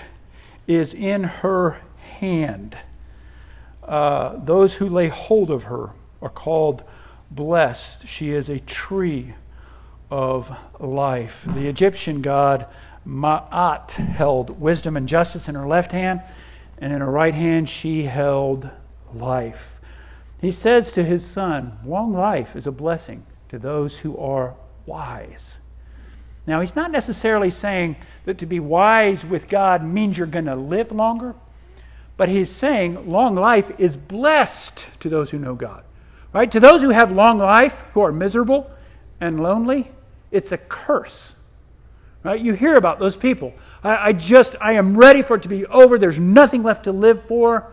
is 0.66 0.94
in 0.94 1.24
her 1.24 1.82
hand. 2.10 2.78
Uh, 3.84 4.38
those 4.44 4.76
who 4.76 4.88
lay 4.88 5.08
hold 5.08 5.50
of 5.50 5.64
her 5.64 5.92
are 6.22 6.30
called 6.30 6.84
blessed. 7.32 8.08
She 8.08 8.32
is 8.32 8.50
a 8.50 8.60
tree 8.60 9.34
of 10.12 10.56
life. 10.80 11.44
The 11.48 11.68
Egyptian 11.68 12.22
god 12.22 12.68
Ma'at 13.08 13.92
held 13.92 14.60
wisdom 14.60 14.98
and 14.98 15.08
justice 15.08 15.48
in 15.48 15.56
her 15.56 15.68
left 15.68 15.92
hand, 15.92 16.22
and 16.78 16.94
in 16.94 17.02
her 17.02 17.10
right 17.10 17.34
hand 17.34 17.70
she 17.70 18.04
held 18.04 18.70
life. 19.14 19.80
He 20.40 20.52
says 20.52 20.92
to 20.94 21.04
his 21.04 21.26
son, 21.26 21.80
Long 21.86 22.14
life 22.14 22.56
is 22.56 22.68
a 22.68 22.72
blessing 22.72 23.26
to 23.50 23.58
those 23.58 24.00
who 24.00 24.18
are 24.18 24.56
wise. 24.86 25.60
Now, 26.48 26.62
he's 26.62 26.76
not 26.76 26.92
necessarily 26.92 27.52
saying 27.52 27.98
that 28.26 28.40
to 28.40 28.46
be 28.46 28.60
wise 28.60 29.26
with 29.26 29.48
God 29.48 29.84
means 29.84 30.18
you're 30.18 30.28
going 30.28 30.46
to 30.46 30.56
live 30.56 30.92
longer, 30.92 31.36
but 32.20 32.28
he's 32.28 32.52
saying 32.52 33.10
long 33.10 33.34
life 33.34 33.72
is 33.80 33.96
blessed 33.96 34.90
to 35.00 35.08
those 35.08 35.30
who 35.32 35.40
know 35.40 35.56
God. 35.56 35.86
Right? 36.34 36.52
To 36.52 36.60
those 36.60 36.82
who 36.82 36.90
have 36.90 37.14
long 37.14 37.38
life, 37.38 37.86
who 37.94 38.02
are 38.02 38.12
miserable 38.12 38.70
and 39.22 39.42
lonely, 39.42 39.90
it's 40.30 40.52
a 40.52 40.58
curse. 40.58 41.34
Right? 42.22 42.42
You 42.42 42.52
hear 42.52 42.76
about 42.76 43.00
those 43.00 43.16
people. 43.16 43.54
I, 43.86 44.10
I 44.10 44.12
just, 44.12 44.58
I 44.60 44.74
am 44.74 44.98
ready 44.98 45.22
for 45.22 45.38
it 45.38 45.44
to 45.44 45.48
be 45.48 45.66
over. 45.68 45.98
There's 45.98 46.20
nothing 46.20 46.62
left 46.62 46.84
to 46.84 46.92
live 46.92 47.24
for. 47.24 47.72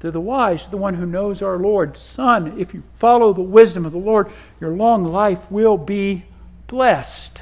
To 0.00 0.10
the 0.10 0.20
wise, 0.20 0.64
to 0.64 0.70
the 0.72 0.76
one 0.76 0.94
who 0.94 1.06
knows 1.06 1.40
our 1.40 1.56
Lord, 1.56 1.96
Son, 1.96 2.58
if 2.58 2.74
you 2.74 2.82
follow 2.94 3.32
the 3.32 3.40
wisdom 3.40 3.86
of 3.86 3.92
the 3.92 3.98
Lord, 3.98 4.32
your 4.60 4.72
long 4.72 5.04
life 5.04 5.48
will 5.48 5.78
be 5.78 6.24
blessed. 6.66 7.40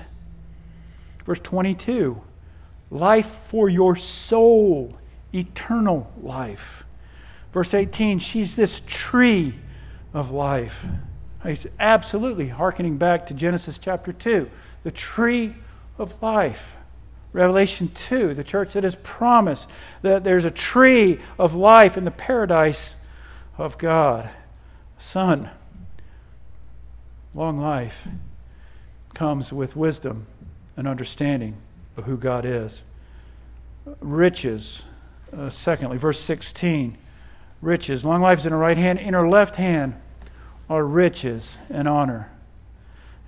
Verse 1.25 1.40
22 1.40 2.21
life 2.90 3.31
for 3.31 3.71
your 3.71 3.97
soul, 3.97 4.99
eternal 5.35 6.12
life. 6.21 6.85
Verse 7.53 7.75
18, 7.75 8.19
she's 8.19 8.57
this 8.57 8.81
tree 8.87 9.55
of 10.15 10.31
life. 10.31 10.85
He's 11.43 11.67
absolutely 11.81 12.49
hearkening 12.49 12.99
back 12.99 13.27
to 13.27 13.35
Genesis 13.35 13.79
chapter 13.79 14.12
2, 14.12 14.49
the 14.85 14.91
tree 14.91 15.55
of 15.99 16.23
life. 16.23 16.77
Revelation 17.33 17.91
2, 17.95 18.35
the 18.35 18.45
church 18.45 18.75
that 18.75 18.85
has 18.85 18.97
promised 18.97 19.69
that 20.03 20.23
there's 20.23 20.45
a 20.45 20.51
tree 20.51 21.19
of 21.39 21.55
life 21.55 21.97
in 21.97 22.05
the 22.05 22.11
paradise 22.11 22.95
of 23.57 23.79
God. 23.79 24.29
Son, 24.99 25.51
long 27.35 27.59
life 27.59 28.07
comes 29.15 29.53
with 29.53 29.77
wisdom 29.77 30.27
and 30.77 30.87
understanding 30.87 31.57
of 31.97 32.05
who 32.05 32.17
God 32.17 32.45
is. 32.45 32.83
Riches, 34.01 34.85
uh, 35.37 35.51
secondly, 35.51 35.99
verse 35.99 36.21
16. 36.21 36.99
Riches. 37.61 38.05
Long 38.05 38.21
life 38.21 38.41
is 38.41 38.47
in 38.47 38.53
her 38.53 38.59
right 38.59 38.77
hand. 38.77 38.99
In 38.99 39.15
her 39.15 39.29
left 39.29 39.57
hand 39.57 39.95
are 40.69 40.85
riches 40.85 41.59
and 41.71 41.87
honor. 41.87 42.31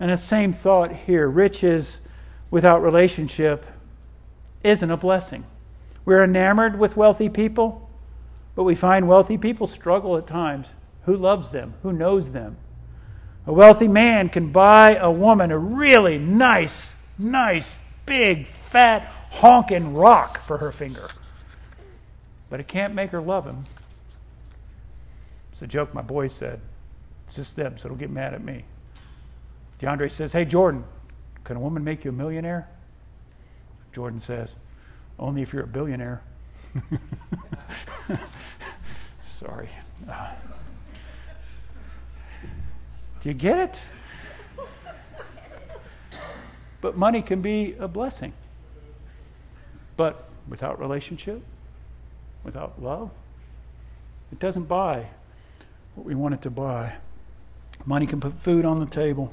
And 0.01 0.11
the 0.11 0.17
same 0.17 0.53
thought 0.53 0.93
here 0.93 1.29
riches 1.29 2.01
without 2.51 2.83
relationship 2.83 3.65
isn't 4.63 4.91
a 4.91 4.97
blessing. 4.97 5.45
We're 6.05 6.25
enamored 6.25 6.79
with 6.79 6.97
wealthy 6.97 7.29
people, 7.29 7.89
but 8.55 8.65
we 8.65 8.75
find 8.75 9.09
wealthy 9.09 9.39
people 9.39 9.69
struggle 9.69 10.17
at 10.17 10.27
times. 10.27 10.69
Who 11.05 11.17
loves 11.17 11.51
them? 11.51 11.75
Who 11.83 11.93
knows 11.93 12.33
them? 12.33 12.57
A 13.47 13.53
wealthy 13.53 13.89
man 13.89 14.31
can 14.31 14.53
buy 14.53 14.97
a 14.97 15.11
woman 15.11 15.51
a 15.51 15.59
really 15.59 16.19
nice, 16.19 16.95
nice, 17.19 17.79
big, 18.07 18.47
fat, 18.47 19.05
honking 19.31 19.95
rock 19.95 20.45
for 20.47 20.59
her 20.59 20.73
finger. 20.73 21.09
But 22.55 22.61
it 22.61 22.69
can't 22.69 22.95
make 22.95 23.11
her 23.11 23.21
love 23.21 23.45
him. 23.45 23.65
It's 25.51 25.63
a 25.63 25.67
joke 25.67 25.93
my 25.93 26.03
boy 26.03 26.29
said. 26.29 26.61
It's 27.27 27.35
just 27.35 27.57
them, 27.57 27.77
so 27.77 27.89
don't 27.89 27.99
get 27.99 28.11
mad 28.11 28.33
at 28.33 28.45
me. 28.45 28.63
DeAndre 29.81 30.09
says, 30.09 30.33
Hey, 30.33 30.45
Jordan, 30.45 30.85
can 31.43 31.57
a 31.57 31.59
woman 31.59 31.83
make 31.83 32.05
you 32.05 32.11
a 32.11 32.15
millionaire? 32.15 32.69
Jordan 33.93 34.21
says, 34.21 34.55
Only 35.19 35.43
if 35.43 35.53
you're 35.53 35.65
a 35.65 35.67
billionaire. 35.67 36.23
Sorry. 39.41 39.69
Uh, 40.09 40.31
do 43.21 43.31
you 43.31 43.35
get 43.35 43.59
it? 43.59 43.83
But 46.81 46.97
money 46.97 47.21
can 47.21 47.43
be 47.43 47.75
a 47.81 47.89
blessing. 47.89 48.33
But 49.97 50.29
without 50.49 50.79
relationship, 50.79 51.43
without 52.45 52.81
love, 52.83 53.11
it 54.31 54.39
doesn't 54.39 54.65
buy 54.65 55.09
what 55.95 56.07
we 56.07 56.15
want 56.15 56.35
it 56.35 56.43
to 56.43 56.51
buy. 56.51 56.95
Money 57.85 58.07
can 58.07 58.21
put 58.21 58.35
food 58.35 58.65
on 58.65 58.81
the 58.81 58.87
table, 58.87 59.33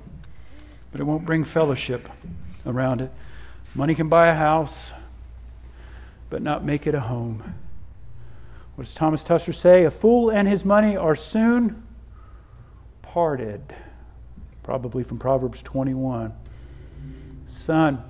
but 0.92 1.00
it 1.00 1.04
won't 1.04 1.26
bring 1.26 1.44
fellowship 1.44 2.10
around 2.66 3.02
it. 3.02 3.12
Money 3.74 3.96
can 3.96 4.10
buy 4.10 4.28
a 4.28 4.36
house, 4.36 4.92
but 6.30 6.42
not 6.42 6.64
make 6.64 6.88
it 6.88 6.96
a 6.96 7.00
home. 7.00 7.56
What 8.76 8.86
does 8.86 8.94
Thomas 8.94 9.24
Tusser 9.24 9.54
say? 9.54 9.86
A 9.86 9.92
fool 9.92 10.30
and 10.30 10.48
his 10.48 10.66
money 10.66 10.96
are 10.96 11.16
soon 11.16 11.84
parted. 13.02 13.76
Probably 14.64 15.04
from 15.04 15.20
Proverbs 15.20 15.62
21. 15.62 16.34
Son, 17.46 18.04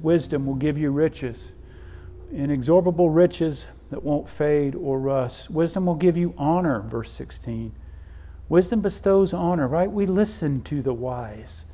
wisdom 0.00 0.46
will 0.46 0.54
give 0.54 0.76
you 0.76 0.90
riches, 0.90 1.52
inexorable 2.32 3.10
riches 3.10 3.66
that 3.94 4.02
won't 4.02 4.28
fade 4.28 4.74
or 4.74 4.98
rust. 4.98 5.48
Wisdom 5.48 5.86
will 5.86 5.94
give 5.94 6.16
you 6.16 6.34
honor, 6.36 6.80
verse 6.80 7.12
16. 7.12 7.72
Wisdom 8.48 8.80
bestows 8.80 9.32
honor, 9.32 9.68
right? 9.68 9.88
We 9.88 10.04
listen 10.04 10.62
to 10.62 10.82
the 10.82 10.92
wise. 10.92 11.64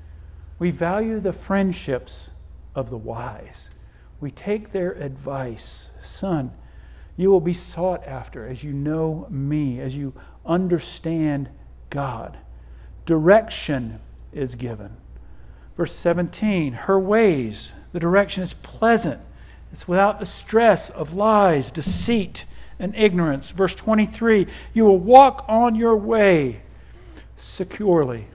We 0.59 0.71
value 0.71 1.19
the 1.19 1.33
friendships 1.33 2.29
of 2.75 2.91
the 2.91 2.99
wise. 2.99 3.71
We 4.21 4.31
take 4.31 4.71
their 4.71 4.93
advice. 4.93 5.93
Son, 6.03 6.53
you 7.17 7.31
will 7.31 7.41
be 7.41 7.55
sought 7.55 8.07
after 8.07 8.47
as 8.47 8.63
you 8.63 8.75
know 8.75 9.27
me, 9.31 9.81
as 9.81 9.97
you 9.97 10.13
understand 10.45 11.49
God. 11.89 12.37
Direction 13.07 13.99
is 14.31 14.57
given. 14.57 14.95
Verse 15.75 15.95
17, 15.95 16.75
her 16.75 17.01
ways, 17.01 17.73
the 17.95 18.01
direction 18.01 18.43
is 18.43 18.53
pleasant. 18.53 19.23
It's 19.73 19.87
without 19.87 20.19
the 20.19 20.27
stress 20.27 20.91
of 20.91 21.15
lies, 21.15 21.71
deceit, 21.71 22.45
and 22.79 22.95
ignorance. 22.97 23.51
Verse 23.51 23.75
23, 23.75 24.47
you 24.75 24.85
will 24.85 24.99
walk 24.99 25.45
on 25.49 25.75
your 25.75 25.97
way 25.97 26.63
securely. 27.37 28.27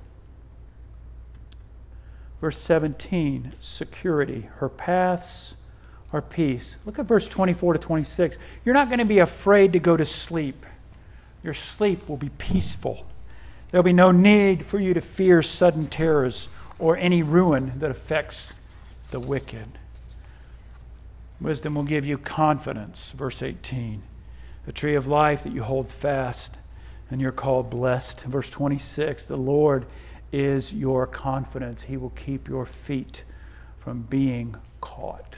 Verse 2.39 2.57
17, 2.59 3.53
security. 3.59 4.49
Her 4.57 4.69
paths 4.69 5.55
are 6.13 6.21
peace. 6.21 6.77
Look 6.85 6.99
at 6.99 7.05
verse 7.05 7.27
24 7.27 7.73
to 7.73 7.79
26. 7.79 8.37
You're 8.63 8.75
not 8.75 8.87
going 8.87 8.99
to 8.99 9.05
be 9.05 9.19
afraid 9.19 9.73
to 9.73 9.79
go 9.79 9.97
to 9.97 10.05
sleep. 10.05 10.65
Your 11.43 11.53
sleep 11.53 12.07
will 12.07 12.17
be 12.17 12.29
peaceful. 12.29 13.05
There'll 13.71 13.83
be 13.83 13.93
no 13.93 14.11
need 14.11 14.65
for 14.65 14.79
you 14.79 14.93
to 14.93 15.01
fear 15.01 15.41
sudden 15.41 15.87
terrors 15.87 16.47
or 16.79 16.97
any 16.97 17.23
ruin 17.23 17.73
that 17.79 17.91
affects 17.91 18.53
the 19.11 19.19
wicked. 19.19 19.67
Wisdom 21.41 21.75
will 21.75 21.83
give 21.83 22.05
you 22.05 22.17
confidence, 22.17 23.11
verse 23.11 23.41
18. 23.41 24.03
The 24.65 24.71
tree 24.71 24.95
of 24.95 25.07
life 25.07 25.43
that 25.43 25.53
you 25.53 25.63
hold 25.63 25.87
fast, 25.89 26.57
and 27.11 27.21
you're 27.21 27.31
called 27.31 27.69
blessed. 27.69 28.21
Verse 28.21 28.49
26 28.49 29.27
The 29.27 29.37
Lord 29.37 29.85
is 30.31 30.73
your 30.73 31.05
confidence, 31.05 31.83
He 31.83 31.97
will 31.97 32.11
keep 32.11 32.47
your 32.47 32.65
feet 32.65 33.23
from 33.79 34.01
being 34.03 34.55
caught. 34.81 35.35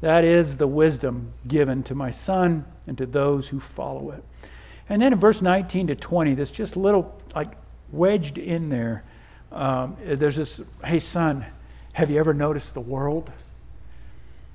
That 0.00 0.24
is 0.24 0.56
the 0.56 0.66
wisdom 0.66 1.32
given 1.46 1.82
to 1.84 1.94
my 1.94 2.10
son 2.10 2.64
and 2.86 2.98
to 2.98 3.06
those 3.06 3.48
who 3.48 3.60
follow 3.60 4.10
it. 4.10 4.22
And 4.88 5.02
then 5.02 5.12
in 5.12 5.18
verse 5.18 5.42
19 5.42 5.88
to 5.88 5.96
20, 5.96 6.34
that's 6.34 6.50
just 6.50 6.76
little 6.76 7.20
like 7.34 7.56
wedged 7.90 8.38
in 8.38 8.68
there. 8.68 9.04
Um, 9.50 9.96
there's 10.04 10.36
this, 10.36 10.60
hey, 10.84 11.00
son, 11.00 11.44
have 11.92 12.10
you 12.10 12.18
ever 12.18 12.34
noticed 12.34 12.74
the 12.74 12.80
world? 12.80 13.30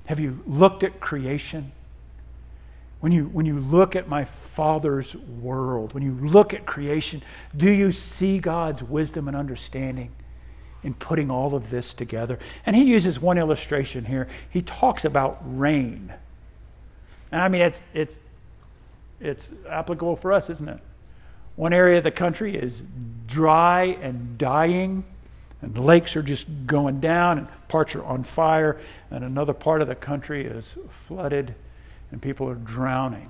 Have 0.06 0.20
you 0.20 0.40
looked 0.46 0.82
at 0.82 1.00
creation? 1.00 1.72
When 3.00 3.12
you, 3.12 3.24
when 3.26 3.44
you 3.44 3.60
look 3.60 3.96
at 3.96 4.08
my 4.08 4.24
Father's 4.24 5.14
world, 5.14 5.92
when 5.92 6.02
you 6.02 6.12
look 6.26 6.54
at 6.54 6.64
creation, 6.64 7.22
do 7.54 7.70
you 7.70 7.92
see 7.92 8.38
God's 8.38 8.82
wisdom 8.82 9.28
and 9.28 9.36
understanding 9.36 10.10
in 10.82 10.94
putting 10.94 11.30
all 11.30 11.54
of 11.54 11.68
this 11.68 11.92
together? 11.92 12.38
And 12.64 12.74
he 12.74 12.84
uses 12.84 13.20
one 13.20 13.36
illustration 13.36 14.04
here. 14.04 14.28
He 14.48 14.62
talks 14.62 15.04
about 15.04 15.38
rain. 15.44 16.12
And 17.30 17.42
I 17.42 17.48
mean, 17.48 17.62
it's, 17.62 17.82
it's, 17.92 18.18
it's 19.20 19.50
applicable 19.68 20.16
for 20.16 20.32
us, 20.32 20.48
isn't 20.48 20.68
it? 20.68 20.80
One 21.56 21.72
area 21.72 21.98
of 21.98 22.04
the 22.04 22.10
country 22.10 22.56
is 22.56 22.82
dry 23.26 23.98
and 24.00 24.38
dying, 24.38 25.04
and 25.64 25.78
lakes 25.78 26.14
are 26.14 26.22
just 26.22 26.46
going 26.66 27.00
down, 27.00 27.38
and 27.38 27.48
parts 27.68 27.94
are 27.94 28.04
on 28.04 28.22
fire, 28.22 28.78
and 29.10 29.24
another 29.24 29.54
part 29.54 29.80
of 29.80 29.88
the 29.88 29.94
country 29.94 30.44
is 30.44 30.76
flooded 31.08 31.54
and 32.14 32.22
people 32.22 32.48
are 32.48 32.54
drowning. 32.54 33.28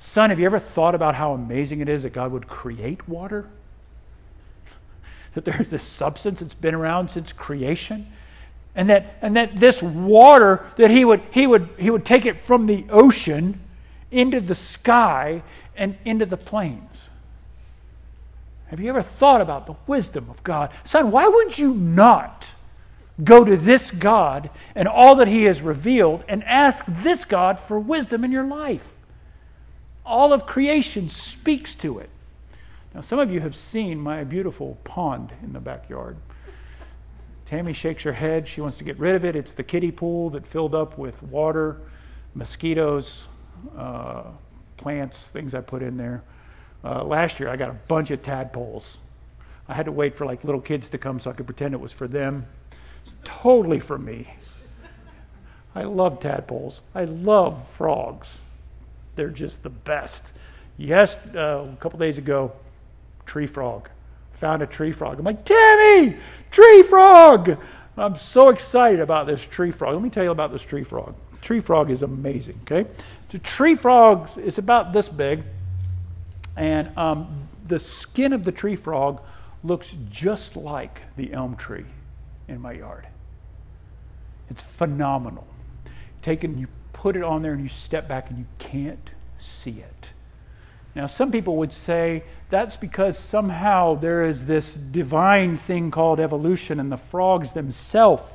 Son, 0.00 0.30
have 0.30 0.40
you 0.40 0.46
ever 0.46 0.58
thought 0.58 0.96
about 0.96 1.14
how 1.14 1.32
amazing 1.32 1.80
it 1.80 1.88
is 1.88 2.02
that 2.02 2.12
God 2.12 2.32
would 2.32 2.48
create 2.48 3.08
water? 3.08 3.48
That 5.34 5.44
there's 5.44 5.70
this 5.70 5.82
substance 5.82 6.40
that's 6.40 6.54
been 6.54 6.74
around 6.74 7.10
since 7.10 7.32
creation? 7.32 8.06
And 8.74 8.88
that, 8.88 9.16
and 9.20 9.36
that 9.36 9.56
this 9.56 9.82
water, 9.82 10.64
that 10.76 10.90
he 10.90 11.04
would, 11.04 11.22
he, 11.32 11.46
would, 11.46 11.68
he 11.78 11.90
would 11.90 12.04
take 12.04 12.26
it 12.26 12.40
from 12.40 12.66
the 12.66 12.84
ocean 12.90 13.60
into 14.10 14.40
the 14.40 14.54
sky 14.54 15.42
and 15.76 15.96
into 16.04 16.26
the 16.26 16.36
plains. 16.36 17.10
Have 18.74 18.80
you 18.80 18.88
ever 18.88 19.02
thought 19.02 19.40
about 19.40 19.66
the 19.66 19.76
wisdom 19.86 20.28
of 20.28 20.42
God? 20.42 20.70
Son, 20.82 21.12
why 21.12 21.28
would 21.28 21.56
you 21.56 21.74
not 21.74 22.52
Go 23.22 23.44
to 23.44 23.56
this 23.56 23.92
God 23.92 24.50
and 24.74 24.88
all 24.88 25.16
that 25.16 25.28
He 25.28 25.44
has 25.44 25.62
revealed 25.62 26.24
and 26.28 26.42
ask 26.44 26.84
this 26.88 27.24
God 27.24 27.60
for 27.60 27.78
wisdom 27.78 28.24
in 28.24 28.32
your 28.32 28.46
life. 28.46 28.92
All 30.04 30.32
of 30.32 30.46
creation 30.46 31.08
speaks 31.08 31.74
to 31.76 31.98
it. 32.00 32.10
Now, 32.92 33.02
some 33.02 33.18
of 33.18 33.30
you 33.30 33.40
have 33.40 33.54
seen 33.54 34.00
my 34.00 34.24
beautiful 34.24 34.78
pond 34.84 35.32
in 35.42 35.52
the 35.52 35.60
backyard. 35.60 36.16
Tammy 37.46 37.72
shakes 37.72 38.02
her 38.02 38.12
head. 38.12 38.48
She 38.48 38.60
wants 38.60 38.76
to 38.78 38.84
get 38.84 38.98
rid 38.98 39.14
of 39.14 39.24
it. 39.24 39.36
It's 39.36 39.54
the 39.54 39.62
kiddie 39.62 39.92
pool 39.92 40.30
that 40.30 40.46
filled 40.46 40.74
up 40.74 40.98
with 40.98 41.22
water, 41.22 41.78
mosquitoes, 42.34 43.28
uh, 43.76 44.24
plants, 44.76 45.30
things 45.30 45.54
I 45.54 45.60
put 45.60 45.82
in 45.82 45.96
there. 45.96 46.22
Uh, 46.84 47.02
last 47.02 47.40
year, 47.40 47.48
I 47.48 47.56
got 47.56 47.70
a 47.70 47.76
bunch 47.88 48.10
of 48.10 48.22
tadpoles. 48.22 48.98
I 49.68 49.74
had 49.74 49.86
to 49.86 49.92
wait 49.92 50.16
for 50.16 50.26
like 50.26 50.44
little 50.44 50.60
kids 50.60 50.90
to 50.90 50.98
come 50.98 51.18
so 51.18 51.30
I 51.30 51.32
could 51.32 51.46
pretend 51.46 51.72
it 51.72 51.80
was 51.80 51.92
for 51.92 52.06
them. 52.06 52.46
It's 53.02 53.14
totally 53.24 53.80
for 53.80 53.98
me. 53.98 54.28
I 55.74 55.84
love 55.84 56.20
tadpoles. 56.20 56.82
I 56.94 57.04
love 57.04 57.66
frogs. 57.70 58.38
They're 59.16 59.30
just 59.30 59.62
the 59.62 59.70
best. 59.70 60.32
Yes, 60.76 61.16
uh, 61.34 61.66
a 61.72 61.76
couple 61.80 61.98
days 61.98 62.18
ago, 62.18 62.52
tree 63.26 63.46
frog. 63.46 63.88
Found 64.34 64.62
a 64.62 64.66
tree 64.66 64.92
frog. 64.92 65.18
I'm 65.18 65.24
like, 65.24 65.44
Tammy, 65.44 66.16
tree 66.50 66.82
frog. 66.82 67.58
I'm 67.96 68.16
so 68.16 68.48
excited 68.48 69.00
about 69.00 69.26
this 69.26 69.40
tree 69.40 69.70
frog. 69.70 69.94
Let 69.94 70.02
me 70.02 70.10
tell 70.10 70.24
you 70.24 70.32
about 70.32 70.52
this 70.52 70.62
tree 70.62 70.82
frog. 70.82 71.14
Tree 71.40 71.60
frog 71.60 71.90
is 71.90 72.02
amazing, 72.02 72.58
okay? 72.62 72.90
The 73.30 73.38
tree 73.38 73.74
frogs 73.74 74.36
is 74.36 74.58
about 74.58 74.92
this 74.92 75.08
big, 75.08 75.44
and 76.56 76.96
um, 76.96 77.48
the 77.66 77.78
skin 77.78 78.32
of 78.32 78.44
the 78.44 78.52
tree 78.52 78.76
frog 78.76 79.20
looks 79.62 79.96
just 80.10 80.56
like 80.56 81.02
the 81.16 81.32
elm 81.32 81.56
tree 81.56 81.86
in 82.48 82.60
my 82.60 82.72
yard. 82.72 83.06
It's 84.50 84.62
phenomenal. 84.62 85.46
Take 86.22 86.42
you 86.42 86.68
put 86.92 87.16
it 87.16 87.22
on 87.22 87.42
there 87.42 87.52
and 87.52 87.62
you 87.62 87.68
step 87.68 88.08
back 88.08 88.30
and 88.30 88.38
you 88.38 88.46
can't 88.58 89.10
see 89.38 89.80
it. 89.80 90.10
Now, 90.94 91.06
some 91.06 91.32
people 91.32 91.56
would 91.56 91.72
say 91.72 92.22
that's 92.50 92.76
because 92.76 93.18
somehow 93.18 93.96
there 93.96 94.24
is 94.24 94.46
this 94.46 94.74
divine 94.74 95.58
thing 95.58 95.90
called 95.90 96.20
evolution, 96.20 96.78
and 96.78 96.90
the 96.90 96.96
frogs 96.96 97.52
themselves 97.52 98.32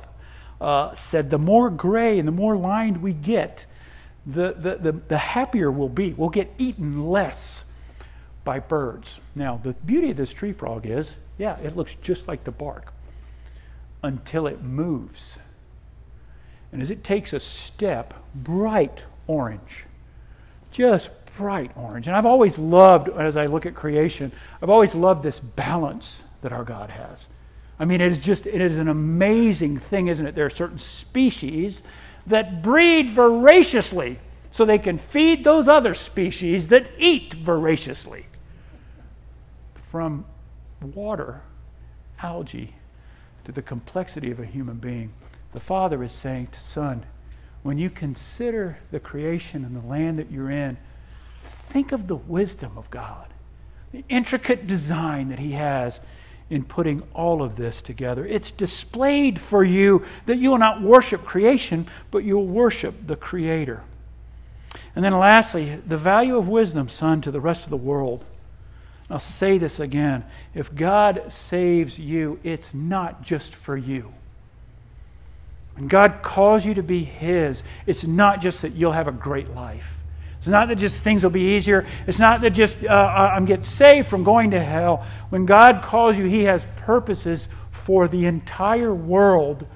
uh, 0.60 0.94
said 0.94 1.30
the 1.30 1.38
more 1.38 1.70
gray 1.70 2.18
and 2.18 2.28
the 2.28 2.32
more 2.32 2.56
lined 2.56 3.02
we 3.02 3.14
get, 3.14 3.64
the, 4.26 4.52
the, 4.52 4.76
the, 4.76 4.92
the 5.08 5.18
happier 5.18 5.70
we'll 5.70 5.88
be. 5.88 6.12
We'll 6.12 6.28
get 6.28 6.52
eaten 6.58 7.06
less 7.06 7.64
by 8.44 8.58
birds. 8.58 9.20
Now, 9.34 9.60
the 9.62 9.72
beauty 9.72 10.10
of 10.10 10.16
this 10.16 10.32
tree 10.32 10.52
frog 10.52 10.86
is, 10.86 11.16
yeah, 11.38 11.58
it 11.58 11.76
looks 11.76 11.96
just 12.02 12.28
like 12.28 12.44
the 12.44 12.50
bark 12.50 12.92
until 14.02 14.46
it 14.46 14.62
moves. 14.62 15.38
And 16.72 16.80
as 16.82 16.90
it 16.90 17.04
takes 17.04 17.32
a 17.32 17.40
step, 17.40 18.14
bright 18.34 19.04
orange, 19.26 19.84
just 20.70 21.10
bright 21.36 21.70
orange. 21.76 22.06
And 22.06 22.16
I've 22.16 22.26
always 22.26 22.58
loved, 22.58 23.08
as 23.08 23.36
I 23.36 23.46
look 23.46 23.66
at 23.66 23.74
creation, 23.74 24.32
I've 24.62 24.70
always 24.70 24.94
loved 24.94 25.22
this 25.22 25.40
balance 25.40 26.22
that 26.42 26.52
our 26.52 26.64
God 26.64 26.90
has. 26.90 27.28
I 27.78 27.84
mean, 27.84 28.00
it 28.00 28.12
is 28.12 28.18
just, 28.18 28.46
it 28.46 28.60
is 28.60 28.78
an 28.78 28.88
amazing 28.88 29.78
thing, 29.78 30.08
isn't 30.08 30.26
it? 30.26 30.34
There 30.34 30.46
are 30.46 30.50
certain 30.50 30.78
species 30.78 31.82
that 32.26 32.62
breed 32.62 33.10
voraciously 33.10 34.18
so 34.50 34.64
they 34.64 34.78
can 34.78 34.98
feed 34.98 35.44
those 35.44 35.68
other 35.68 35.94
species 35.94 36.68
that 36.68 36.86
eat 36.98 37.34
voraciously. 37.34 38.26
From 39.90 40.24
water, 40.80 41.42
algae, 42.22 42.74
to 43.44 43.52
the 43.52 43.62
complexity 43.62 44.30
of 44.30 44.38
a 44.38 44.46
human 44.46 44.76
being, 44.76 45.12
the 45.52 45.60
Father 45.60 46.04
is 46.04 46.12
saying 46.12 46.48
to 46.48 46.60
Son, 46.60 47.04
when 47.62 47.76
you 47.76 47.90
consider 47.90 48.78
the 48.90 49.00
creation 49.00 49.64
and 49.64 49.80
the 49.80 49.86
land 49.86 50.16
that 50.18 50.30
you're 50.30 50.50
in, 50.50 50.76
think 51.42 51.92
of 51.92 52.06
the 52.06 52.16
wisdom 52.16 52.78
of 52.78 52.88
God, 52.90 53.26
the 53.92 54.04
intricate 54.08 54.66
design 54.66 55.28
that 55.28 55.38
He 55.38 55.52
has 55.52 56.00
in 56.48 56.64
putting 56.64 57.02
all 57.14 57.42
of 57.42 57.56
this 57.56 57.82
together. 57.82 58.24
It's 58.26 58.50
displayed 58.50 59.40
for 59.40 59.62
you 59.64 60.04
that 60.26 60.36
you 60.36 60.50
will 60.50 60.58
not 60.58 60.80
worship 60.80 61.24
creation, 61.24 61.86
but 62.10 62.24
you 62.24 62.36
will 62.36 62.46
worship 62.46 63.06
the 63.06 63.16
Creator. 63.16 63.82
And 64.94 65.04
then, 65.04 65.18
lastly, 65.18 65.80
the 65.86 65.96
value 65.96 66.36
of 66.36 66.48
wisdom, 66.48 66.88
son, 66.88 67.20
to 67.22 67.30
the 67.30 67.40
rest 67.40 67.64
of 67.64 67.70
the 67.70 67.76
world. 67.76 68.24
I'll 69.10 69.18
say 69.18 69.58
this 69.58 69.80
again. 69.80 70.24
If 70.54 70.74
God 70.74 71.32
saves 71.32 71.98
you, 71.98 72.38
it's 72.44 72.72
not 72.72 73.22
just 73.22 73.54
for 73.54 73.76
you. 73.76 74.12
When 75.74 75.88
God 75.88 76.20
calls 76.22 76.64
you 76.64 76.74
to 76.74 76.82
be 76.82 77.02
His, 77.02 77.62
it's 77.86 78.04
not 78.04 78.40
just 78.40 78.62
that 78.62 78.74
you'll 78.74 78.92
have 78.92 79.08
a 79.08 79.12
great 79.12 79.54
life. 79.54 79.96
It's 80.38 80.46
not 80.46 80.68
that 80.68 80.76
just 80.76 81.02
things 81.02 81.22
will 81.22 81.30
be 81.30 81.56
easier. 81.56 81.86
It's 82.06 82.18
not 82.18 82.40
that 82.42 82.50
just 82.50 82.82
uh, 82.84 82.88
I'm 82.88 83.44
get 83.44 83.64
saved 83.64 84.08
from 84.08 84.24
going 84.24 84.52
to 84.52 84.60
hell. 84.62 85.04
When 85.28 85.44
God 85.44 85.82
calls 85.82 86.16
you, 86.16 86.24
He 86.24 86.44
has 86.44 86.66
purposes 86.76 87.48
for 87.72 88.08
the 88.08 88.26
entire 88.26 88.94
world 88.94 89.66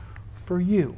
for 0.46 0.60
you. 0.60 0.96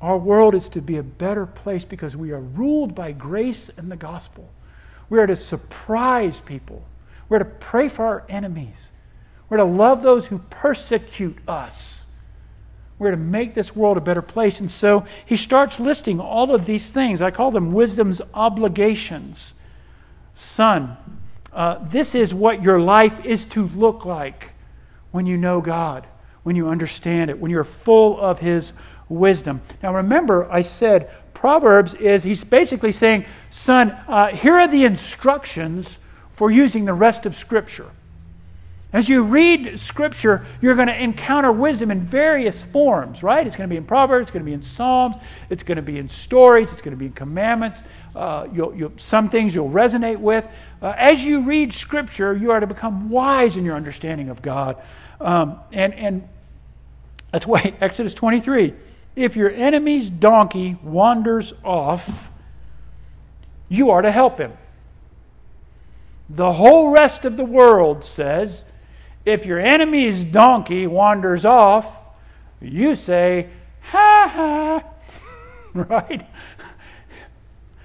Our 0.00 0.18
world 0.18 0.54
is 0.54 0.68
to 0.70 0.82
be 0.82 0.96
a 0.98 1.02
better 1.02 1.46
place 1.46 1.84
because 1.84 2.16
we 2.16 2.30
are 2.32 2.40
ruled 2.40 2.94
by 2.94 3.12
grace 3.12 3.70
and 3.76 3.90
the 3.90 3.96
gospel. 3.96 4.48
We 5.10 5.18
are 5.18 5.26
to 5.26 5.36
surprise 5.36 6.40
people. 6.40 6.84
We're 7.28 7.38
to 7.38 7.44
pray 7.44 7.88
for 7.88 8.06
our 8.06 8.24
enemies. 8.28 8.90
We're 9.48 9.58
to 9.58 9.64
love 9.64 10.02
those 10.02 10.26
who 10.26 10.38
persecute 10.50 11.38
us. 11.46 12.04
We're 12.98 13.12
to 13.12 13.16
make 13.16 13.54
this 13.54 13.76
world 13.76 13.96
a 13.96 14.00
better 14.00 14.22
place. 14.22 14.60
And 14.60 14.70
so 14.70 15.06
he 15.24 15.36
starts 15.36 15.78
listing 15.78 16.20
all 16.20 16.54
of 16.54 16.66
these 16.66 16.90
things. 16.90 17.22
I 17.22 17.30
call 17.30 17.50
them 17.50 17.72
wisdom's 17.72 18.20
obligations. 18.34 19.54
Son, 20.34 20.96
uh, 21.52 21.78
this 21.84 22.14
is 22.14 22.34
what 22.34 22.62
your 22.62 22.80
life 22.80 23.24
is 23.24 23.46
to 23.46 23.68
look 23.68 24.04
like 24.04 24.52
when 25.10 25.26
you 25.26 25.36
know 25.36 25.60
God, 25.60 26.06
when 26.42 26.56
you 26.56 26.68
understand 26.68 27.30
it, 27.30 27.38
when 27.38 27.50
you're 27.50 27.64
full 27.64 28.20
of 28.20 28.40
his 28.40 28.72
wisdom. 29.08 29.60
Now 29.82 29.94
remember, 29.94 30.50
I 30.50 30.62
said 30.62 31.10
Proverbs 31.38 31.94
is 31.94 32.24
he's 32.24 32.42
basically 32.42 32.90
saying, 32.90 33.24
son, 33.50 33.92
uh, 34.08 34.26
here 34.26 34.54
are 34.54 34.66
the 34.66 34.84
instructions 34.84 36.00
for 36.32 36.50
using 36.50 36.84
the 36.84 36.92
rest 36.92 37.26
of 37.26 37.36
Scripture. 37.36 37.88
As 38.92 39.08
you 39.08 39.22
read 39.22 39.78
Scripture, 39.78 40.44
you're 40.60 40.74
going 40.74 40.88
to 40.88 41.00
encounter 41.00 41.52
wisdom 41.52 41.92
in 41.92 42.00
various 42.00 42.60
forms, 42.60 43.22
right? 43.22 43.46
It's 43.46 43.54
going 43.54 43.68
to 43.68 43.72
be 43.72 43.76
in 43.76 43.84
Proverbs, 43.84 44.22
it's 44.22 44.30
going 44.32 44.44
to 44.44 44.50
be 44.50 44.52
in 44.52 44.62
Psalms, 44.62 45.14
it's 45.48 45.62
going 45.62 45.76
to 45.76 45.82
be 45.82 45.98
in 45.98 46.08
stories, 46.08 46.72
it's 46.72 46.82
going 46.82 46.90
to 46.90 46.98
be 46.98 47.06
in 47.06 47.12
commandments. 47.12 47.84
Uh, 48.16 48.48
you'll, 48.52 48.74
you'll, 48.74 48.92
some 48.96 49.28
things 49.28 49.54
you'll 49.54 49.70
resonate 49.70 50.18
with. 50.18 50.48
Uh, 50.82 50.92
as 50.96 51.24
you 51.24 51.42
read 51.42 51.72
Scripture, 51.72 52.36
you 52.36 52.50
are 52.50 52.58
to 52.58 52.66
become 52.66 53.10
wise 53.10 53.56
in 53.56 53.64
your 53.64 53.76
understanding 53.76 54.28
of 54.28 54.42
God. 54.42 54.82
Um, 55.20 55.60
and, 55.70 55.94
and 55.94 56.28
that's 57.30 57.46
why 57.46 57.74
Exodus 57.80 58.12
23 58.12 58.74
if 59.18 59.34
your 59.34 59.50
enemy's 59.50 60.08
donkey 60.08 60.76
wanders 60.82 61.52
off, 61.64 62.30
you 63.68 63.90
are 63.90 64.00
to 64.00 64.12
help 64.12 64.38
him. 64.38 64.52
The 66.30 66.52
whole 66.52 66.90
rest 66.90 67.24
of 67.24 67.36
the 67.36 67.44
world 67.44 68.04
says, 68.04 68.62
if 69.24 69.44
your 69.44 69.58
enemy's 69.58 70.24
donkey 70.24 70.86
wanders 70.86 71.44
off, 71.44 71.86
you 72.60 72.94
say, 72.94 73.48
ha 73.80 74.30
ha, 74.32 74.84
right? 75.74 76.24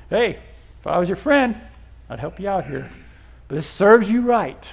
hey, 0.09 0.39
if 0.79 0.87
I 0.87 0.99
was 0.99 1.09
your 1.09 1.15
friend, 1.15 1.59
I'd 2.09 2.19
help 2.19 2.39
you 2.39 2.47
out 2.47 2.67
here. 2.67 2.89
But 3.47 3.55
this 3.55 3.65
serves 3.65 4.09
you 4.09 4.21
right. 4.21 4.69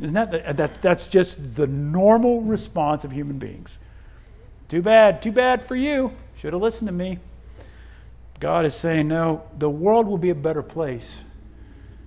Isn't 0.00 0.14
that, 0.14 0.56
that 0.56 0.80
that's 0.80 1.08
just 1.08 1.56
the 1.56 1.66
normal 1.66 2.40
response 2.40 3.04
of 3.04 3.12
human 3.12 3.38
beings? 3.38 3.76
Too 4.68 4.82
bad, 4.82 5.22
too 5.22 5.32
bad 5.32 5.62
for 5.64 5.76
you. 5.76 6.12
Should 6.36 6.52
have 6.52 6.62
listened 6.62 6.88
to 6.88 6.92
me. 6.92 7.18
God 8.38 8.66
is 8.66 8.74
saying, 8.74 9.08
no, 9.08 9.42
the 9.58 9.68
world 9.70 10.06
will 10.06 10.18
be 10.18 10.30
a 10.30 10.34
better 10.34 10.62
place 10.62 11.22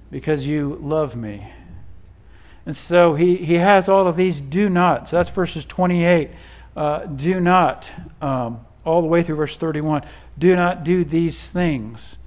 because 0.10 0.48
you 0.48 0.78
love 0.82 1.16
me. 1.16 1.52
And 2.66 2.78
so 2.78 3.16
he, 3.16 3.38
he 3.38 3.56
has 3.56 3.90
all 3.90 4.08
of 4.08 4.16
these 4.16 4.40
do 4.40 4.70
nots. 4.70 5.12
So 5.12 5.18
that's 5.18 5.30
verses 5.30 5.66
28. 5.66 6.30
Uh, 6.76 7.06
do 7.06 7.40
not, 7.40 7.92
um, 8.22 8.66
all 8.86 9.02
the 9.02 9.08
way 9.08 9.24
through 9.24 9.36
verse 9.36 9.58
31. 9.58 10.04
Do 10.38 10.56
not 10.56 10.84
do 10.84 11.04
these 11.04 11.48
things. 11.48 12.18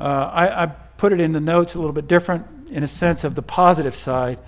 Uh, 0.00 0.04
I, 0.04 0.64
I, 0.64 0.66
put 0.96 1.12
it 1.12 1.20
in 1.20 1.32
the 1.32 1.40
notes 1.40 1.74
a 1.74 1.78
little 1.78 1.92
bit 1.92 2.06
different 2.06 2.70
in 2.70 2.84
a 2.84 2.88
sense 2.88 3.24
of 3.24 3.34
the 3.34 3.42
positive 3.42 3.96
side. 3.96 4.38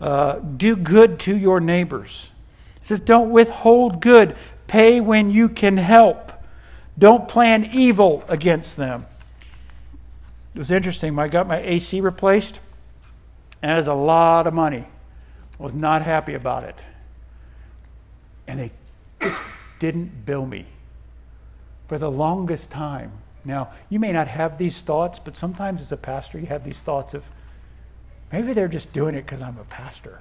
Uh, 0.00 0.34
do 0.34 0.76
good 0.76 1.18
to 1.18 1.36
your 1.36 1.58
neighbors. 1.58 2.28
It 2.80 2.86
says, 2.86 3.00
don't 3.00 3.30
withhold 3.30 4.00
good. 4.00 4.36
Pay 4.66 5.00
when 5.00 5.30
you 5.30 5.48
can 5.48 5.76
help. 5.76 6.32
Don't 6.98 7.28
plan 7.28 7.70
evil 7.72 8.24
against 8.28 8.76
them. 8.76 9.06
It 10.54 10.58
was 10.58 10.70
interesting. 10.70 11.18
I 11.18 11.28
got 11.28 11.48
my 11.48 11.58
AC 11.58 12.00
replaced, 12.00 12.60
and 13.62 13.72
it 13.72 13.76
was 13.76 13.88
a 13.88 13.94
lot 13.94 14.46
of 14.46 14.54
money. 14.54 14.86
I 15.58 15.62
was 15.62 15.74
not 15.74 16.02
happy 16.02 16.34
about 16.34 16.64
it. 16.64 16.82
And 18.46 18.60
they 18.60 18.70
just 19.20 19.42
didn't 19.78 20.26
bill 20.26 20.46
me 20.46 20.66
for 21.88 21.98
the 21.98 22.10
longest 22.10 22.70
time. 22.70 23.12
Now, 23.44 23.70
you 23.90 23.98
may 23.98 24.12
not 24.12 24.28
have 24.28 24.56
these 24.56 24.80
thoughts, 24.80 25.18
but 25.18 25.36
sometimes 25.36 25.80
as 25.80 25.92
a 25.92 25.96
pastor, 25.96 26.38
you 26.38 26.46
have 26.46 26.64
these 26.64 26.78
thoughts 26.78 27.14
of 27.14 27.24
maybe 28.32 28.52
they're 28.52 28.68
just 28.68 28.92
doing 28.92 29.14
it 29.14 29.22
because 29.22 29.42
I'm 29.42 29.58
a 29.58 29.64
pastor. 29.64 30.20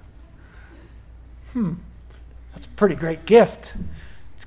Hmm, 1.54 1.74
that's 2.54 2.66
a 2.66 2.70
pretty 2.70 2.96
great 2.96 3.26
gift. 3.26 3.74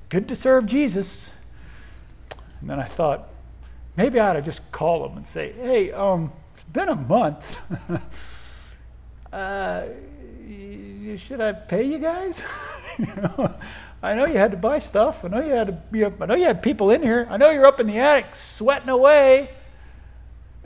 Good 0.08 0.28
to 0.28 0.36
serve 0.36 0.66
Jesus. 0.66 1.30
And 2.60 2.70
then 2.70 2.78
I 2.78 2.86
thought, 2.86 3.28
maybe 3.96 4.20
I 4.20 4.30
ought 4.30 4.34
to 4.34 4.42
just 4.42 4.60
call 4.70 5.06
them 5.06 5.16
and 5.16 5.26
say, 5.26 5.52
hey, 5.52 5.92
um, 5.92 6.32
it's 6.54 6.64
been 6.64 6.88
a 6.88 6.94
month. 6.94 7.58
uh, 9.32 9.82
should 11.16 11.40
I 11.40 11.52
pay 11.52 11.84
you 11.84 11.98
guys? 11.98 12.40
you 12.98 13.06
know, 13.06 13.54
I 14.02 14.14
know 14.14 14.26
you 14.26 14.36
had 14.36 14.52
to 14.52 14.56
buy 14.56 14.78
stuff. 14.78 15.24
I 15.24 15.28
know 15.28 15.40
you 15.40 15.52
had 15.52 15.66
to 15.66 15.72
be 15.72 16.04
up. 16.04 16.20
I 16.20 16.26
know 16.26 16.34
you 16.34 16.44
had 16.44 16.62
people 16.62 16.90
in 16.90 17.02
here. 17.02 17.26
I 17.28 17.36
know 17.36 17.50
you're 17.50 17.66
up 17.66 17.80
in 17.80 17.86
the 17.86 17.98
attic 17.98 18.34
sweating 18.34 18.88
away. 18.88 19.50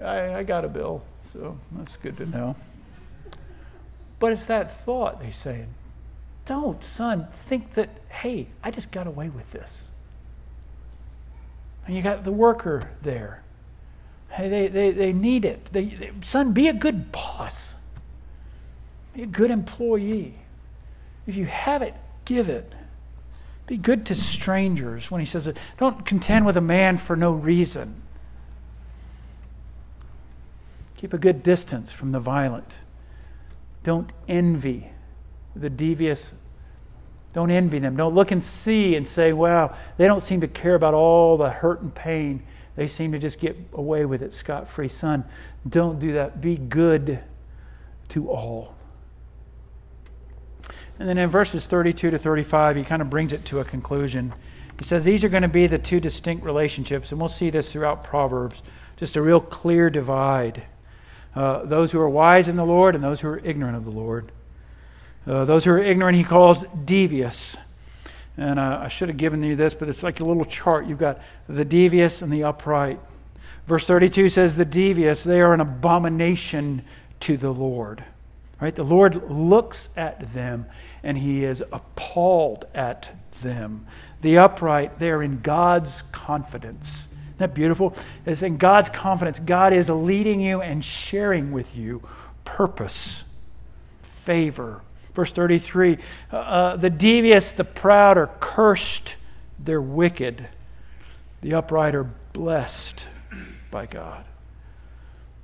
I, 0.02 0.34
I 0.34 0.42
got 0.42 0.64
a 0.64 0.68
bill, 0.68 1.02
so 1.32 1.58
that's 1.72 1.96
good 1.96 2.16
to 2.18 2.26
know. 2.26 2.56
But 4.18 4.32
it's 4.32 4.44
that 4.46 4.84
thought 4.84 5.20
they 5.20 5.30
say, 5.30 5.64
don't, 6.50 6.82
son, 6.82 7.28
think 7.32 7.74
that, 7.74 7.90
hey, 8.08 8.48
I 8.64 8.72
just 8.72 8.90
got 8.90 9.06
away 9.06 9.28
with 9.28 9.52
this. 9.52 9.86
And 11.86 11.94
you 11.94 12.02
got 12.02 12.24
the 12.24 12.32
worker 12.32 12.90
there. 13.02 13.44
Hey, 14.30 14.48
they, 14.48 14.66
they, 14.66 14.90
they 14.90 15.12
need 15.12 15.44
it. 15.44 15.66
They, 15.66 15.84
they, 15.84 16.10
son, 16.22 16.52
be 16.52 16.66
a 16.66 16.72
good 16.72 17.12
boss. 17.12 17.76
Be 19.14 19.22
a 19.22 19.26
good 19.26 19.52
employee. 19.52 20.34
If 21.28 21.36
you 21.36 21.46
have 21.46 21.82
it, 21.82 21.94
give 22.24 22.48
it. 22.48 22.72
Be 23.68 23.76
good 23.76 24.04
to 24.06 24.16
strangers 24.16 25.08
when 25.08 25.20
he 25.20 25.26
says 25.26 25.46
it. 25.46 25.56
Don't 25.78 26.04
contend 26.04 26.46
with 26.46 26.56
a 26.56 26.60
man 26.60 26.98
for 26.98 27.14
no 27.14 27.30
reason. 27.30 28.02
Keep 30.96 31.12
a 31.12 31.18
good 31.18 31.44
distance 31.44 31.92
from 31.92 32.10
the 32.10 32.18
violent. 32.18 32.74
Don't 33.84 34.12
envy 34.26 34.90
the 35.54 35.70
devious 35.70 36.32
don't 37.32 37.50
envy 37.50 37.78
them. 37.78 37.96
Don't 37.96 38.14
look 38.14 38.30
and 38.30 38.42
see 38.42 38.96
and 38.96 39.06
say, 39.06 39.32
wow, 39.32 39.76
they 39.96 40.06
don't 40.06 40.22
seem 40.22 40.40
to 40.40 40.48
care 40.48 40.74
about 40.74 40.94
all 40.94 41.36
the 41.36 41.50
hurt 41.50 41.80
and 41.80 41.94
pain. 41.94 42.42
They 42.76 42.88
seem 42.88 43.12
to 43.12 43.18
just 43.18 43.38
get 43.38 43.56
away 43.72 44.04
with 44.04 44.22
it 44.22 44.32
scot 44.32 44.68
free. 44.68 44.88
Son, 44.88 45.24
don't 45.68 45.98
do 45.98 46.12
that. 46.12 46.40
Be 46.40 46.56
good 46.56 47.20
to 48.08 48.30
all. 48.30 48.74
And 50.98 51.08
then 51.08 51.18
in 51.18 51.30
verses 51.30 51.66
32 51.66 52.10
to 52.10 52.18
35, 52.18 52.76
he 52.76 52.84
kind 52.84 53.00
of 53.00 53.08
brings 53.08 53.32
it 53.32 53.44
to 53.46 53.60
a 53.60 53.64
conclusion. 53.64 54.34
He 54.78 54.84
says 54.84 55.04
these 55.04 55.24
are 55.24 55.28
going 55.28 55.42
to 55.42 55.48
be 55.48 55.66
the 55.66 55.78
two 55.78 56.00
distinct 56.00 56.44
relationships, 56.44 57.10
and 57.10 57.20
we'll 57.20 57.28
see 57.28 57.50
this 57.50 57.72
throughout 57.72 58.02
Proverbs, 58.02 58.62
just 58.96 59.16
a 59.16 59.22
real 59.22 59.40
clear 59.40 59.88
divide. 59.88 60.62
Uh, 61.34 61.64
those 61.64 61.92
who 61.92 62.00
are 62.00 62.08
wise 62.08 62.48
in 62.48 62.56
the 62.56 62.64
Lord 62.64 62.94
and 62.94 63.04
those 63.04 63.20
who 63.20 63.28
are 63.28 63.38
ignorant 63.38 63.76
of 63.76 63.84
the 63.84 63.90
Lord. 63.90 64.32
Uh, 65.26 65.44
those 65.44 65.64
who 65.64 65.72
are 65.72 65.78
ignorant, 65.78 66.16
he 66.16 66.24
calls 66.24 66.64
devious. 66.84 67.56
And 68.36 68.58
uh, 68.58 68.80
I 68.82 68.88
should 68.88 69.08
have 69.08 69.18
given 69.18 69.42
you 69.42 69.56
this, 69.56 69.74
but 69.74 69.88
it's 69.88 70.02
like 70.02 70.20
a 70.20 70.24
little 70.24 70.44
chart. 70.44 70.86
You've 70.86 70.98
got 70.98 71.20
the 71.48 71.64
devious 71.64 72.22
and 72.22 72.32
the 72.32 72.44
upright. 72.44 72.98
Verse 73.66 73.86
32 73.86 74.30
says, 74.30 74.56
The 74.56 74.64
devious, 74.64 75.22
they 75.22 75.40
are 75.40 75.52
an 75.52 75.60
abomination 75.60 76.82
to 77.20 77.36
the 77.36 77.52
Lord. 77.52 78.02
Right? 78.60 78.74
The 78.74 78.82
Lord 78.82 79.30
looks 79.30 79.88
at 79.96 80.32
them 80.32 80.66
and 81.02 81.16
he 81.16 81.44
is 81.44 81.62
appalled 81.72 82.66
at 82.74 83.10
them. 83.42 83.86
The 84.22 84.38
upright, 84.38 84.98
they're 84.98 85.22
in 85.22 85.40
God's 85.40 86.02
confidence. 86.12 87.08
Isn't 87.26 87.38
that 87.38 87.54
beautiful? 87.54 87.94
It's 88.26 88.42
in 88.42 88.58
God's 88.58 88.90
confidence. 88.90 89.38
God 89.38 89.72
is 89.72 89.88
leading 89.88 90.40
you 90.40 90.60
and 90.60 90.84
sharing 90.84 91.52
with 91.52 91.74
you 91.74 92.02
purpose, 92.44 93.24
favor, 94.02 94.82
Verse 95.20 95.32
33 95.32 95.98
uh, 96.32 96.36
uh, 96.36 96.76
The 96.76 96.88
devious, 96.88 97.52
the 97.52 97.62
proud 97.62 98.16
are 98.16 98.30
cursed, 98.40 99.16
they're 99.58 99.78
wicked. 99.78 100.48
The 101.42 101.52
upright 101.52 101.94
are 101.94 102.08
blessed 102.32 103.06
by 103.70 103.84
God. 103.84 104.24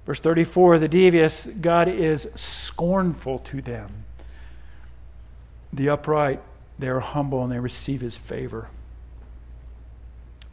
Verse 0.07 0.19
34 0.19 0.79
The 0.79 0.89
devious, 0.89 1.47
God 1.61 1.89
is 1.89 2.27
scornful 2.37 3.41
to 3.41 3.61
them. 3.61 4.07
The 5.75 5.91
upright, 5.91 6.41
they 6.79 6.89
are 6.89 7.01
humble 7.01 7.43
and 7.43 7.53
they 7.53 7.61
receive 7.61 8.01
his 8.01 8.17
favor. 8.17 8.71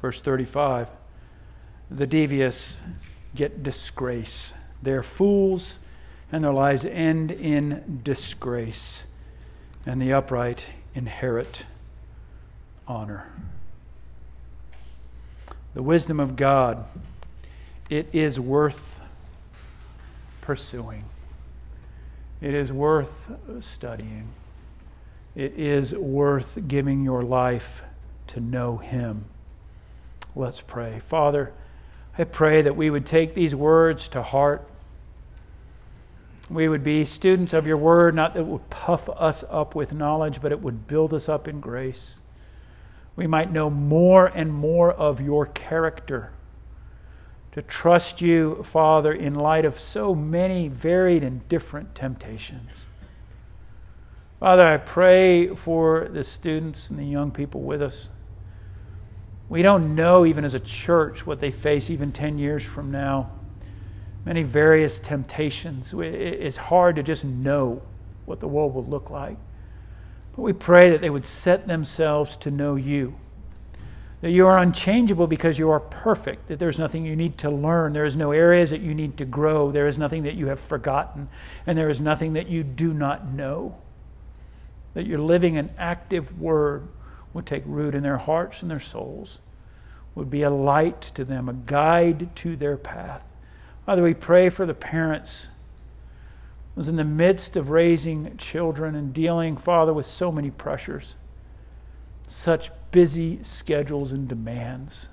Verse 0.02 0.20
35 0.20 0.90
The 1.90 2.08
devious 2.08 2.78
get 3.34 3.64
disgrace. 3.64 4.54
They're 4.82 5.02
fools 5.02 5.78
and 6.34 6.44
their 6.44 6.52
lives 6.52 6.84
end 6.84 7.32
in 7.32 8.02
disgrace, 8.04 9.06
and 9.86 10.02
the 10.02 10.14
upright 10.14 10.66
inherit 10.96 11.66
honor. 12.88 13.32
The 15.74 15.84
wisdom 15.84 16.20
of 16.20 16.36
God, 16.36 16.86
it 17.90 18.08
is 18.14 18.40
worth 18.40 19.02
pursuing. 20.42 21.04
It 22.42 22.54
is 22.54 22.72
worth 22.72 23.32
studying. 23.62 24.28
It 25.36 25.54
is 25.58 25.96
worth 25.96 26.60
giving 26.68 27.04
your 27.04 27.22
life 27.22 27.84
to 28.28 28.40
know 28.40 28.78
Him. 28.78 29.26
Let's 30.36 30.62
pray. 30.62 31.02
Father, 31.08 31.54
I 32.18 32.26
pray 32.26 32.62
that 32.62 32.76
we 32.76 32.90
would 32.90 33.06
take 33.06 33.34
these 33.34 33.56
words 33.56 34.08
to 34.10 34.22
heart 34.22 34.68
we 36.50 36.68
would 36.68 36.84
be 36.84 37.06
students 37.06 37.54
of 37.54 37.66
your 37.66 37.78
word, 37.78 38.16
not 38.16 38.34
that 38.34 38.42
it 38.42 38.46
would 38.46 38.70
puff 38.70 39.10
us 39.10 39.44
up 39.50 39.76
with 39.76 39.94
knowledge, 39.94 40.42
but 40.42 40.52
it 40.52 40.62
would 40.62 40.88
build 40.88 41.14
us 41.14 41.30
up 41.30 41.48
in 41.48 41.60
grace. 41.60 42.20
We 43.16 43.28
might 43.28 43.52
know 43.52 43.70
more 43.70 44.28
and 44.28 44.54
more 44.54 44.92
of 44.92 45.22
your 45.22 45.46
character. 45.46 46.32
To 47.54 47.62
trust 47.62 48.20
you, 48.20 48.64
Father, 48.64 49.14
in 49.14 49.36
light 49.36 49.64
of 49.64 49.80
so 49.80 50.16
many 50.16 50.68
varied 50.68 51.24
and 51.24 51.48
different 51.48 51.96
temptations. 51.96 52.86
Father, 54.40 54.68
I 54.68 54.78
pray 54.78 55.56
for 55.56 56.10
the 56.12 56.24
students 56.24 56.90
and 56.90 57.00
the 57.00 57.06
young 57.06 57.32
people 57.32 57.62
with 57.62 57.82
us. 57.82 58.10
We 59.48 59.62
don't 59.62 59.96
know, 59.96 60.26
even 60.26 60.44
as 60.44 60.56
a 60.56 60.60
church, 60.60 61.26
what 61.26 61.40
they 61.40 61.52
face 61.52 61.90
even 61.90 62.12
10 62.12 62.38
years 62.38 62.64
from 62.64 62.92
now 62.92 63.32
many 64.26 64.44
various 64.44 65.00
temptations. 65.00 65.94
It's 65.96 66.58
hard 66.58 66.96
to 66.96 67.04
just 67.04 67.26
know 67.26 67.82
what 68.26 68.40
the 68.40 68.48
world 68.48 68.74
will 68.74 68.86
look 68.86 69.10
like. 69.10 69.38
But 70.36 70.44
we 70.44 70.54
pray 70.54 70.90
that 70.92 71.02
they 71.02 71.10
would 71.10 71.26
set 71.26 71.68
themselves 71.68 72.38
to 72.38 72.52
know 72.52 72.76
you. 72.76 73.16
That 74.22 74.32
you 74.32 74.48
are 74.48 74.58
unchangeable 74.58 75.28
because 75.28 75.60
you 75.60 75.70
are 75.70 75.82
perfect, 75.82 76.48
that 76.48 76.58
there's 76.58 76.80
nothing 76.80 77.06
you 77.06 77.16
need 77.16 77.38
to 77.40 77.50
learn, 77.50 77.92
there 77.92 78.06
is 78.06 78.16
no 78.16 78.32
areas 78.32 78.70
that 78.70 78.80
you 78.80 78.96
need 78.96 79.18
to 79.18 79.26
grow, 79.26 79.70
there 79.70 79.88
is 79.88 79.98
nothing 79.98 80.24
that 80.24 80.36
you 80.36 80.48
have 80.48 80.62
forgotten, 80.62 81.28
and 81.68 81.78
there 81.78 81.90
is 81.90 82.00
nothing 82.00 82.34
that 82.34 82.48
you 82.48 82.64
do 82.64 82.94
not 82.94 83.28
know. 83.28 83.76
That 84.94 85.06
your 85.06 85.20
living 85.20 85.58
and 85.58 85.70
active 85.78 86.40
word 86.40 86.88
would 87.34 87.46
take 87.46 87.64
root 87.66 87.96
in 87.96 88.04
their 88.04 88.18
hearts 88.18 88.62
and 88.62 88.72
their 88.72 88.80
souls, 88.80 89.40
would 90.16 90.30
be 90.30 90.44
a 90.44 90.50
light 90.50 91.02
to 91.02 91.26
them, 91.26 91.50
a 91.50 91.54
guide 91.54 92.34
to 92.38 92.56
their 92.56 92.78
path 92.78 93.26
Father, 93.86 94.04
we 94.04 94.14
pray 94.14 94.50
for 94.50 94.66
the 94.66 94.74
parents 94.74 95.50
was 96.76 96.88
in 96.88 96.96
the 96.96 97.04
midst 97.04 97.56
of 97.56 97.70
raising 97.70 98.36
children 98.38 98.96
and 98.96 99.14
dealing, 99.14 99.58
Father, 99.58 99.94
with 99.94 100.08
so 100.08 100.32
many 100.32 100.50
pressures, 100.50 101.16
such 102.26 102.72
busy 102.92 103.40
schedules 103.44 104.12
and 104.12 104.28
demands. 104.28 105.08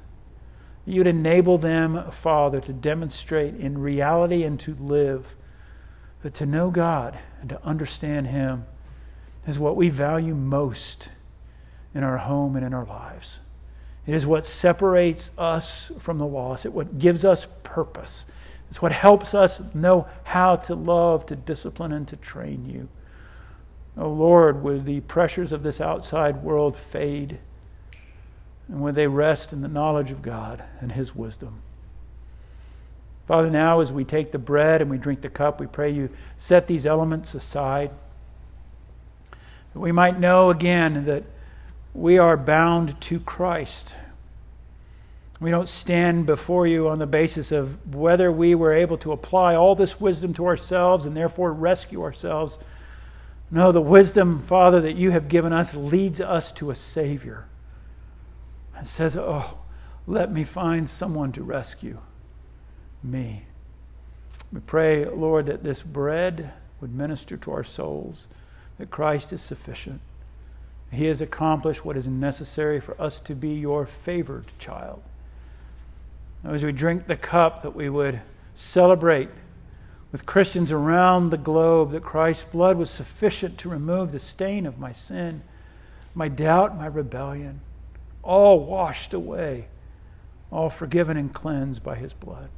You'd 0.87 1.07
enable 1.07 1.59
them, 1.59 2.11
Father, 2.11 2.61
to 2.63 2.73
demonstrate 2.73 3.57
in 3.57 3.79
reality 3.79 4.43
and 4.45 4.59
to 4.61 4.75
live, 4.77 5.35
that 6.23 6.35
to 6.35 6.47
know 6.47 6.71
God 6.71 7.19
and 7.41 7.49
to 7.51 7.65
understand 7.65 8.29
Him 8.29 8.65
is 9.47 9.59
what 9.59 9.77
we 9.77 9.89
value 9.89 10.35
most 10.35 11.09
in 11.95 12.03
our 12.03 12.19
home 12.19 12.57
and 12.57 12.65
in 12.65 12.73
our 12.73 12.85
lives. 12.85 13.41
It 14.07 14.15
is 14.15 14.27
what 14.27 14.47
separates 14.47 15.31
us 15.37 15.93
from 15.99 16.19
the 16.19 16.27
lost. 16.27 16.65
It 16.65 16.73
what 16.73 16.99
gives 16.99 17.25
us 17.25 17.47
purpose. 17.63 18.25
It's 18.71 18.81
what 18.81 18.93
helps 18.93 19.35
us 19.35 19.61
know 19.75 20.07
how 20.23 20.57
to 20.57 20.75
love, 20.77 21.27
to 21.27 21.37
discipline, 21.37 21.93
and 21.93 22.07
to 22.09 22.17
train 22.17 22.65
you. 22.65 22.89
Oh 23.97 24.11
Lord, 24.11 24.63
would 24.63 24.87
the 24.87 25.01
pressures 25.01 25.51
of 25.51 25.65
this 25.65 25.81
outside 25.81 26.45
world 26.45 26.77
fade, 26.77 27.41
and 28.69 28.81
would 28.81 28.95
they 28.95 29.09
rest 29.09 29.53
in 29.53 29.63
the 29.63 29.69
knowledge 29.69 30.13
of 30.13 30.23
God 30.23 30.63
and 30.81 30.93
His 30.93 31.15
wisdom. 31.15 31.63
Father, 33.27 33.51
now 33.51 33.81
as 33.81 33.93
we 33.93 34.05
take 34.05 34.31
the 34.31 34.39
bread 34.39 34.81
and 34.81 34.91
we 34.91 34.99
drink 34.99 35.21
the 35.21 35.29
cup, 35.29 35.61
we 35.61 35.67
pray 35.67 35.91
you 35.91 36.09
set 36.39 36.69
these 36.69 36.87
elements 36.87 37.35
aside, 37.35 37.91
that 39.73 39.81
we 39.81 39.93
might 39.93 40.19
know 40.19 40.51
again 40.51 41.05
that 41.07 41.25
we 41.93 42.19
are 42.19 42.37
bound 42.37 43.01
to 43.01 43.19
Christ. 43.19 43.97
We 45.41 45.51
don't 45.51 45.71
stand 45.71 46.27
before 46.27 46.67
you 46.67 46.89
on 46.89 46.99
the 46.99 47.07
basis 47.07 47.51
of 47.51 47.95
whether 47.95 48.31
we 48.31 48.55
were 48.55 48.75
able 48.75 48.99
to 48.99 49.13
apply 49.13 49.55
all 49.55 49.75
this 49.75 49.99
wisdom 49.99 50.35
to 50.35 50.47
ourselves 50.47 51.07
and 51.07 51.17
therefore 51.17 51.53
rescue 51.53 52.03
ourselves. 52.03 52.59
No, 53.51 53.73
the 53.73 53.81
wisdom, 53.81 54.41
Father, 54.41 54.83
that 54.83 54.97
you 54.97 55.11
have 55.13 55.29
given 55.29 55.53
us 55.53 55.75
leads 55.75 56.21
us 56.21 56.53
to 56.53 56.71
a 56.71 56.75
Savior 56.75 57.47
and 58.77 58.87
says, 58.87 59.17
Oh, 59.17 59.59
let 60.07 60.31
me 60.31 60.45
find 60.45 60.89
someone 60.89 61.33
to 61.33 61.43
rescue 61.43 61.99
me. 63.03 63.45
We 64.53 64.61
pray, 64.61 65.07
Lord, 65.07 65.47
that 65.47 65.65
this 65.65 65.83
bread 65.83 66.53
would 66.81 66.95
minister 66.95 67.37
to 67.39 67.53
our 67.53 67.65
souls, 67.65 68.27
that 68.79 68.91
Christ 68.91 69.33
is 69.33 69.41
sufficient. 69.41 70.01
He 70.91 71.07
has 71.07 71.21
accomplished 71.21 71.85
what 71.85 71.97
is 71.97 72.09
necessary 72.09 72.81
for 72.81 73.01
us 73.01 73.21
to 73.21 73.35
be 73.35 73.51
your 73.51 73.87
favored 73.87 74.47
child. 74.59 75.03
As 76.45 76.65
we 76.65 76.73
drink 76.73 77.07
the 77.07 77.17
cup, 77.17 77.63
that 77.63 77.75
we 77.75 77.89
would 77.91 78.21
celebrate 78.55 79.29
with 80.13 80.27
Christians 80.27 80.73
around 80.73 81.31
the 81.31 81.39
globe 81.39 81.93
that 81.93 82.03
Christ's 82.03 82.45
blood 82.45 82.77
was 82.77 82.91
sufficient 82.91 83.59
to 83.59 83.69
remove 83.69 84.13
the 84.13 84.19
stain 84.19 84.67
of 84.67 84.79
my 84.79 84.93
sin, 84.93 85.43
my 86.15 86.29
doubt, 86.29 86.77
my 86.77 86.87
rebellion, 86.87 87.61
all 88.23 88.65
washed 88.65 89.15
away, 89.15 89.67
all 90.51 90.69
forgiven 90.69 91.17
and 91.17 91.33
cleansed 91.33 91.83
by 91.83 91.95
his 91.95 92.13
blood. 92.13 92.49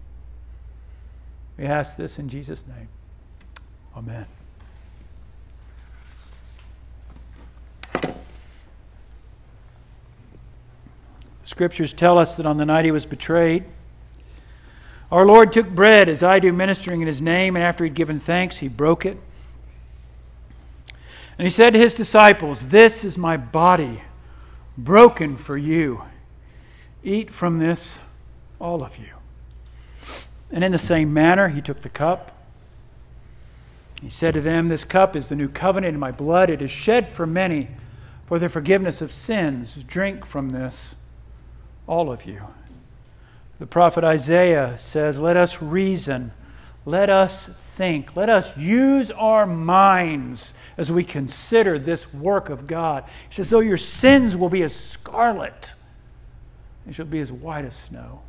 We 1.58 1.66
ask 1.66 1.96
this 1.96 2.18
in 2.18 2.28
Jesus' 2.28 2.66
name. 2.66 2.88
Amen. 3.94 4.26
Scriptures 11.52 11.92
tell 11.92 12.18
us 12.18 12.36
that 12.36 12.46
on 12.46 12.56
the 12.56 12.64
night 12.64 12.86
he 12.86 12.90
was 12.90 13.04
betrayed, 13.04 13.64
our 15.10 15.26
Lord 15.26 15.52
took 15.52 15.68
bread 15.68 16.08
as 16.08 16.22
I 16.22 16.38
do, 16.38 16.50
ministering 16.50 17.02
in 17.02 17.06
his 17.06 17.20
name, 17.20 17.56
and 17.56 17.62
after 17.62 17.84
he'd 17.84 17.92
given 17.92 18.18
thanks, 18.18 18.56
he 18.56 18.68
broke 18.68 19.04
it. 19.04 19.18
And 21.36 21.46
he 21.46 21.50
said 21.50 21.74
to 21.74 21.78
his 21.78 21.94
disciples, 21.94 22.68
This 22.68 23.04
is 23.04 23.18
my 23.18 23.36
body, 23.36 24.00
broken 24.78 25.36
for 25.36 25.58
you. 25.58 26.04
Eat 27.04 27.30
from 27.30 27.58
this, 27.58 27.98
all 28.58 28.82
of 28.82 28.96
you. 28.96 29.12
And 30.50 30.64
in 30.64 30.72
the 30.72 30.78
same 30.78 31.12
manner, 31.12 31.48
he 31.48 31.60
took 31.60 31.82
the 31.82 31.90
cup. 31.90 32.34
He 34.00 34.08
said 34.08 34.32
to 34.32 34.40
them, 34.40 34.68
This 34.68 34.84
cup 34.84 35.14
is 35.16 35.28
the 35.28 35.36
new 35.36 35.50
covenant 35.50 35.92
in 35.92 36.00
my 36.00 36.12
blood. 36.12 36.48
It 36.48 36.62
is 36.62 36.70
shed 36.70 37.10
for 37.10 37.26
many 37.26 37.68
for 38.24 38.38
the 38.38 38.48
forgiveness 38.48 39.02
of 39.02 39.12
sins. 39.12 39.84
Drink 39.86 40.24
from 40.24 40.52
this 40.52 40.94
all 41.86 42.10
of 42.10 42.24
you. 42.24 42.42
The 43.58 43.66
prophet 43.66 44.02
Isaiah 44.02 44.76
says, 44.78 45.20
Let 45.20 45.36
us 45.36 45.62
reason, 45.62 46.32
let 46.84 47.10
us 47.10 47.46
think, 47.46 48.16
let 48.16 48.28
us 48.28 48.56
use 48.56 49.10
our 49.12 49.46
minds 49.46 50.52
as 50.76 50.90
we 50.90 51.04
consider 51.04 51.78
this 51.78 52.12
work 52.12 52.48
of 52.48 52.66
God. 52.66 53.04
He 53.28 53.34
says, 53.34 53.50
Though 53.50 53.60
your 53.60 53.78
sins 53.78 54.36
will 54.36 54.48
be 54.48 54.62
as 54.62 54.74
scarlet, 54.74 55.74
they 56.86 56.92
shall 56.92 57.06
be 57.06 57.20
as 57.20 57.30
white 57.30 57.64
as 57.64 57.76
snow. 57.76 58.22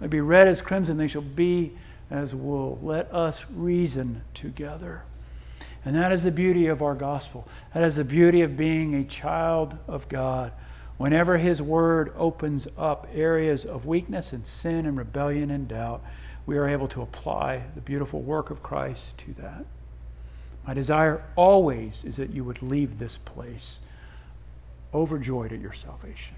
They 0.00 0.08
be 0.08 0.20
red 0.20 0.48
as 0.48 0.60
crimson, 0.60 0.96
they 0.96 1.06
shall 1.06 1.22
be 1.22 1.76
as 2.10 2.34
wool. 2.34 2.78
Let 2.82 3.12
us 3.14 3.44
reason 3.50 4.22
together. 4.34 5.02
And 5.84 5.94
that 5.94 6.10
is 6.10 6.24
the 6.24 6.32
beauty 6.32 6.66
of 6.66 6.82
our 6.82 6.94
gospel. 6.94 7.46
That 7.74 7.84
is 7.84 7.94
the 7.94 8.04
beauty 8.04 8.42
of 8.42 8.56
being 8.56 8.94
a 8.94 9.04
child 9.04 9.78
of 9.86 10.08
God 10.08 10.52
Whenever 10.98 11.38
His 11.38 11.62
Word 11.62 12.12
opens 12.16 12.66
up 12.76 13.06
areas 13.14 13.64
of 13.64 13.86
weakness 13.86 14.32
and 14.32 14.46
sin 14.46 14.84
and 14.84 14.98
rebellion 14.98 15.50
and 15.50 15.68
doubt, 15.68 16.02
we 16.44 16.58
are 16.58 16.68
able 16.68 16.88
to 16.88 17.02
apply 17.02 17.62
the 17.76 17.80
beautiful 17.80 18.20
work 18.20 18.50
of 18.50 18.62
Christ 18.62 19.16
to 19.18 19.32
that. 19.34 19.64
My 20.66 20.74
desire 20.74 21.24
always 21.36 22.04
is 22.04 22.16
that 22.16 22.30
you 22.30 22.42
would 22.42 22.62
leave 22.62 22.98
this 22.98 23.16
place 23.16 23.80
overjoyed 24.92 25.52
at 25.52 25.60
your 25.60 25.72
salvation, 25.72 26.34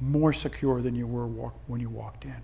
more 0.00 0.32
secure 0.32 0.82
than 0.82 0.94
you 0.94 1.06
were 1.06 1.26
walk, 1.26 1.54
when 1.66 1.80
you 1.80 1.88
walked 1.88 2.24
in. 2.24 2.36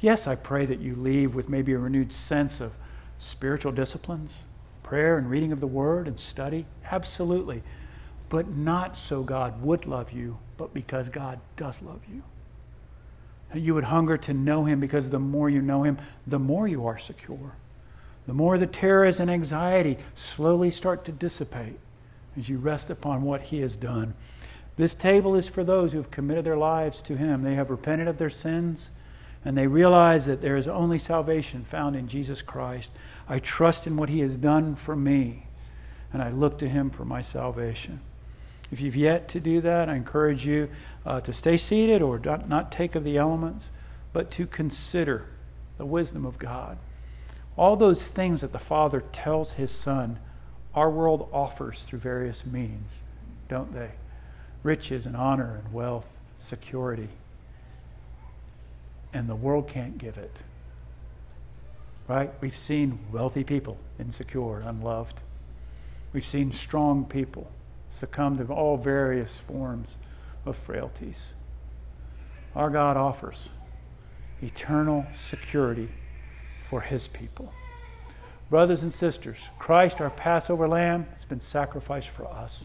Yes, 0.00 0.26
I 0.26 0.36
pray 0.36 0.64
that 0.64 0.80
you 0.80 0.94
leave 0.96 1.34
with 1.34 1.48
maybe 1.48 1.72
a 1.72 1.78
renewed 1.78 2.12
sense 2.12 2.60
of 2.60 2.72
spiritual 3.18 3.72
disciplines, 3.72 4.44
prayer 4.82 5.18
and 5.18 5.28
reading 5.28 5.52
of 5.52 5.60
the 5.60 5.66
Word 5.66 6.08
and 6.08 6.18
study. 6.18 6.64
Absolutely. 6.90 7.62
But 8.30 8.48
not 8.48 8.96
so 8.96 9.22
God 9.22 9.62
would 9.62 9.86
love 9.86 10.12
you 10.12 10.38
but 10.56 10.74
because 10.74 11.08
God 11.08 11.40
does 11.56 11.82
love 11.82 12.00
you. 12.12 12.22
You 13.54 13.74
would 13.74 13.84
hunger 13.84 14.16
to 14.18 14.34
know 14.34 14.64
Him 14.64 14.80
because 14.80 15.10
the 15.10 15.18
more 15.18 15.48
you 15.48 15.62
know 15.62 15.82
Him, 15.82 15.98
the 16.26 16.38
more 16.38 16.66
you 16.66 16.86
are 16.86 16.98
secure. 16.98 17.52
The 18.26 18.32
more 18.32 18.58
the 18.58 18.66
terrors 18.66 19.20
and 19.20 19.30
anxiety 19.30 19.98
slowly 20.14 20.70
start 20.70 21.04
to 21.04 21.12
dissipate 21.12 21.78
as 22.36 22.48
you 22.48 22.58
rest 22.58 22.90
upon 22.90 23.22
what 23.22 23.42
He 23.42 23.60
has 23.60 23.76
done. 23.76 24.14
This 24.76 24.94
table 24.94 25.36
is 25.36 25.46
for 25.46 25.62
those 25.62 25.92
who 25.92 25.98
have 25.98 26.10
committed 26.10 26.44
their 26.44 26.56
lives 26.56 27.00
to 27.02 27.16
Him. 27.16 27.42
They 27.42 27.54
have 27.54 27.70
repented 27.70 28.08
of 28.08 28.18
their 28.18 28.30
sins 28.30 28.90
and 29.44 29.56
they 29.56 29.66
realize 29.66 30.24
that 30.26 30.40
there 30.40 30.56
is 30.56 30.66
only 30.66 30.98
salvation 30.98 31.64
found 31.64 31.94
in 31.96 32.08
Jesus 32.08 32.40
Christ. 32.40 32.90
I 33.28 33.38
trust 33.38 33.86
in 33.86 33.96
what 33.96 34.08
He 34.08 34.20
has 34.20 34.36
done 34.36 34.74
for 34.74 34.96
me 34.96 35.46
and 36.12 36.22
I 36.22 36.30
look 36.30 36.58
to 36.58 36.68
Him 36.68 36.90
for 36.90 37.04
my 37.04 37.22
salvation. 37.22 38.00
If 38.74 38.80
you've 38.80 38.96
yet 38.96 39.28
to 39.28 39.38
do 39.38 39.60
that, 39.60 39.88
I 39.88 39.94
encourage 39.94 40.44
you 40.44 40.68
uh, 41.06 41.20
to 41.20 41.32
stay 41.32 41.56
seated 41.56 42.02
or 42.02 42.18
not, 42.18 42.48
not 42.48 42.72
take 42.72 42.96
of 42.96 43.04
the 43.04 43.16
elements, 43.16 43.70
but 44.12 44.32
to 44.32 44.48
consider 44.48 45.26
the 45.78 45.86
wisdom 45.86 46.26
of 46.26 46.40
God. 46.40 46.76
All 47.56 47.76
those 47.76 48.08
things 48.08 48.40
that 48.40 48.50
the 48.50 48.58
Father 48.58 49.04
tells 49.12 49.52
His 49.52 49.70
Son, 49.70 50.18
our 50.74 50.90
world 50.90 51.28
offers 51.32 51.84
through 51.84 52.00
various 52.00 52.44
means, 52.44 53.02
don't 53.48 53.72
they? 53.72 53.92
Riches 54.64 55.06
and 55.06 55.16
honor 55.16 55.62
and 55.62 55.72
wealth, 55.72 56.08
security. 56.40 57.10
And 59.12 59.28
the 59.28 59.36
world 59.36 59.68
can't 59.68 59.98
give 59.98 60.18
it. 60.18 60.36
Right? 62.08 62.32
We've 62.40 62.56
seen 62.56 62.98
wealthy 63.12 63.44
people 63.44 63.76
insecure, 64.00 64.58
unloved. 64.58 65.20
We've 66.12 66.26
seen 66.26 66.50
strong 66.50 67.04
people 67.04 67.48
succumb 67.94 68.36
to 68.38 68.52
all 68.52 68.76
various 68.76 69.38
forms 69.38 69.96
of 70.44 70.56
frailties. 70.56 71.34
Our 72.54 72.68
God 72.68 72.96
offers 72.96 73.50
eternal 74.42 75.06
security 75.14 75.88
for 76.68 76.80
his 76.80 77.08
people. 77.08 77.52
Brothers 78.50 78.82
and 78.82 78.92
sisters, 78.92 79.38
Christ, 79.58 80.00
our 80.00 80.10
Passover 80.10 80.68
lamb, 80.68 81.06
has 81.14 81.24
been 81.24 81.40
sacrificed 81.40 82.08
for 82.08 82.26
us. 82.26 82.64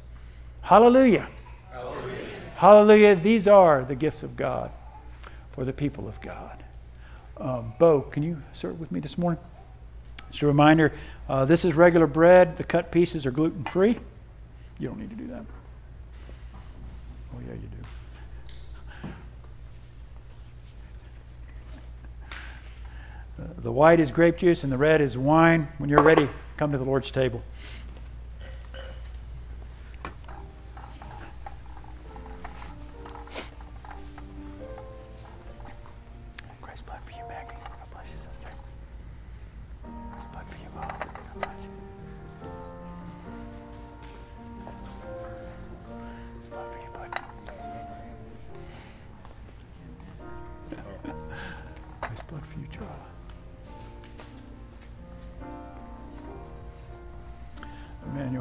Hallelujah. 0.61 1.29
Hallelujah. 1.71 2.15
Hallelujah. 2.55 3.15
These 3.15 3.47
are 3.47 3.83
the 3.85 3.95
gifts 3.95 4.23
of 4.23 4.35
God 4.35 4.71
for 5.51 5.63
the 5.63 5.73
people 5.73 6.07
of 6.07 6.19
God. 6.21 6.63
Um, 7.37 7.73
Bo, 7.79 8.01
can 8.01 8.23
you 8.23 8.41
serve 8.53 8.79
with 8.79 8.91
me 8.91 8.99
this 8.99 9.17
morning? 9.17 9.39
Just 10.29 10.43
a 10.43 10.47
reminder 10.47 10.91
uh, 11.27 11.45
this 11.45 11.63
is 11.63 11.73
regular 11.73 12.07
bread. 12.07 12.57
The 12.57 12.63
cut 12.63 12.91
pieces 12.91 13.25
are 13.25 13.31
gluten 13.31 13.63
free. 13.63 13.99
You 14.79 14.87
don't 14.87 14.99
need 14.99 15.09
to 15.09 15.15
do 15.15 15.27
that. 15.27 15.43
Oh, 17.35 17.39
yeah, 17.45 17.53
you 17.53 17.59
do. 17.59 19.09
Uh, 23.39 23.47
the 23.57 23.71
white 23.71 23.99
is 23.99 24.09
grape 24.09 24.37
juice 24.37 24.63
and 24.63 24.71
the 24.71 24.77
red 24.77 25.01
is 25.01 25.17
wine. 25.17 25.67
When 25.77 25.89
you're 25.89 26.01
ready, 26.01 26.29
come 26.57 26.71
to 26.71 26.77
the 26.77 26.83
Lord's 26.83 27.11
table. 27.11 27.43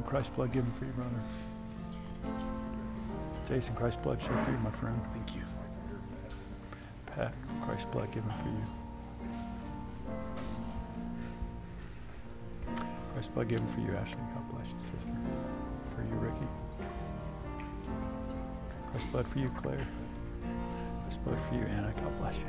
Christ's 0.08 0.34
blood 0.34 0.52
given 0.52 0.72
for 0.78 0.86
you, 0.86 0.92
brother. 0.92 1.20
Jason, 3.46 3.74
Christ's 3.74 4.00
blood 4.00 4.22
shed 4.22 4.42
for 4.42 4.50
you, 4.52 4.56
my 4.56 4.70
friend. 4.70 4.98
Thank 5.12 5.36
you. 5.36 5.42
Pat, 7.04 7.34
Christ's 7.62 7.84
blood 7.92 8.10
given 8.10 8.30
for 8.30 8.48
you. 8.48 8.64
Christ's 13.12 13.30
blood 13.34 13.48
given 13.48 13.68
for 13.68 13.80
you, 13.80 13.94
Ashley. 13.98 14.16
God 14.34 14.50
bless 14.50 14.66
you, 14.68 14.78
sister. 14.96 15.12
For 15.94 16.02
you, 16.02 16.14
Ricky. 16.14 16.48
Christ's 18.90 19.10
blood 19.10 19.28
for 19.28 19.38
you, 19.40 19.50
Claire. 19.58 19.86
Christ's 21.02 21.22
blood 21.22 21.38
for 21.50 21.54
you, 21.54 21.64
Anna. 21.64 21.92
God 21.94 22.18
bless 22.18 22.34
you. 22.36 22.46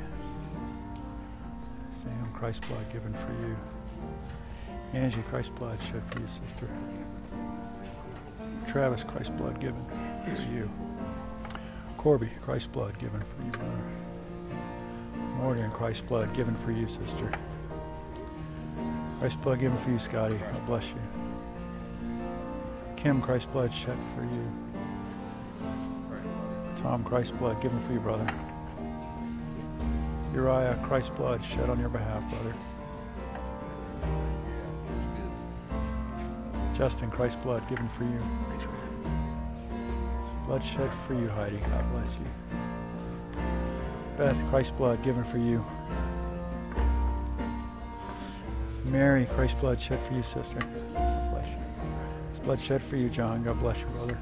Sam, 2.02 2.32
Christ's 2.32 2.66
blood 2.66 2.90
given 2.90 3.12
for 3.12 3.46
you. 3.46 3.54
Angie, 4.94 5.22
Christ's 5.28 5.52
blood 5.58 5.78
shed 5.82 6.02
for 6.10 6.20
you, 6.20 6.26
sister. 6.26 6.66
Travis, 8.70 9.02
Christ's 9.02 9.30
blood 9.30 9.58
given 9.58 9.84
for 9.84 10.52
you. 10.52 10.70
Corby, 11.96 12.30
Christ's 12.40 12.68
blood 12.68 12.96
given 13.00 13.20
for 13.20 13.44
you, 13.44 13.50
brother. 13.50 13.82
Morgan, 15.38 15.72
Christ's 15.72 16.02
blood 16.02 16.32
given 16.34 16.54
for 16.54 16.70
you, 16.70 16.86
sister. 16.86 17.32
Christ's 19.18 19.40
blood 19.40 19.58
given 19.58 19.76
for 19.78 19.90
you, 19.90 19.98
Scotty. 19.98 20.36
God 20.36 20.66
bless 20.66 20.84
you. 20.84 21.00
Kim, 22.96 23.20
Christ's 23.20 23.50
blood 23.50 23.74
shed 23.74 23.98
for 24.14 24.22
you. 24.22 24.52
Tom, 26.76 27.02
Christ's 27.02 27.32
blood 27.32 27.60
given 27.60 27.84
for 27.88 27.92
you, 27.92 27.98
brother. 27.98 28.26
Uriah, 30.32 30.78
Christ's 30.84 31.10
blood 31.10 31.44
shed 31.44 31.68
on 31.70 31.80
your 31.80 31.88
behalf, 31.88 32.22
brother. 32.30 32.54
Justin, 36.80 37.10
Christ's 37.10 37.38
blood 37.42 37.68
given 37.68 37.86
for 37.90 38.04
you. 38.04 38.18
Blood 40.46 40.64
shed 40.64 40.90
for 41.06 41.12
you, 41.12 41.28
Heidi. 41.28 41.58
God 41.58 41.92
bless 41.92 42.08
you. 42.14 43.38
Beth, 44.16 44.48
Christ's 44.48 44.72
blood 44.72 45.02
given 45.02 45.22
for 45.22 45.36
you. 45.36 45.62
Mary, 48.86 49.26
Christ's 49.26 49.60
blood 49.60 49.78
shed 49.78 50.02
for 50.06 50.14
you, 50.14 50.22
sister. 50.22 50.58
God 50.94 51.30
bless 51.32 51.48
you. 51.48 51.58
His 52.30 52.40
blood 52.40 52.58
shed 52.58 52.82
for 52.82 52.96
you, 52.96 53.10
John. 53.10 53.44
God 53.44 53.60
bless 53.60 53.80
you, 53.80 53.86
brother. 53.88 54.18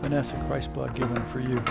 Vanessa, 0.00 0.34
Christ's 0.48 0.66
blood 0.66 0.96
given 0.96 1.24
for 1.26 1.38
you. 1.38 1.62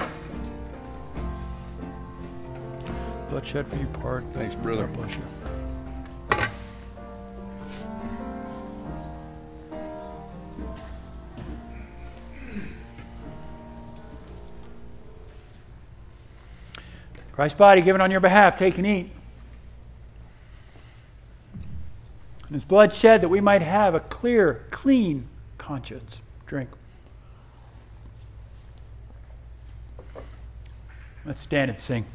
Blood 3.30 3.46
shed 3.46 3.68
for 3.68 3.76
you, 3.76 3.88
part. 3.88 4.24
Thanks, 4.32 4.56
brother. 4.56 4.88
God 4.88 4.96
bless 4.96 5.16
you. 5.16 5.41
Christ's 17.42 17.58
body 17.58 17.82
given 17.82 18.02
on 18.02 18.12
your 18.12 18.20
behalf, 18.20 18.56
take 18.56 18.78
and 18.78 18.86
eat. 18.86 19.10
And 22.44 22.52
his 22.52 22.64
blood 22.64 22.94
shed 22.94 23.22
that 23.22 23.30
we 23.30 23.42
might 23.42 23.64
have 23.64 23.96
a 23.96 24.00
clear, 24.00 24.68
clean 24.70 25.28
conscience. 25.58 26.22
Drink. 26.46 26.70
Let's 31.26 31.42
stand 31.42 31.72
and 31.72 31.82
sing. 31.82 32.06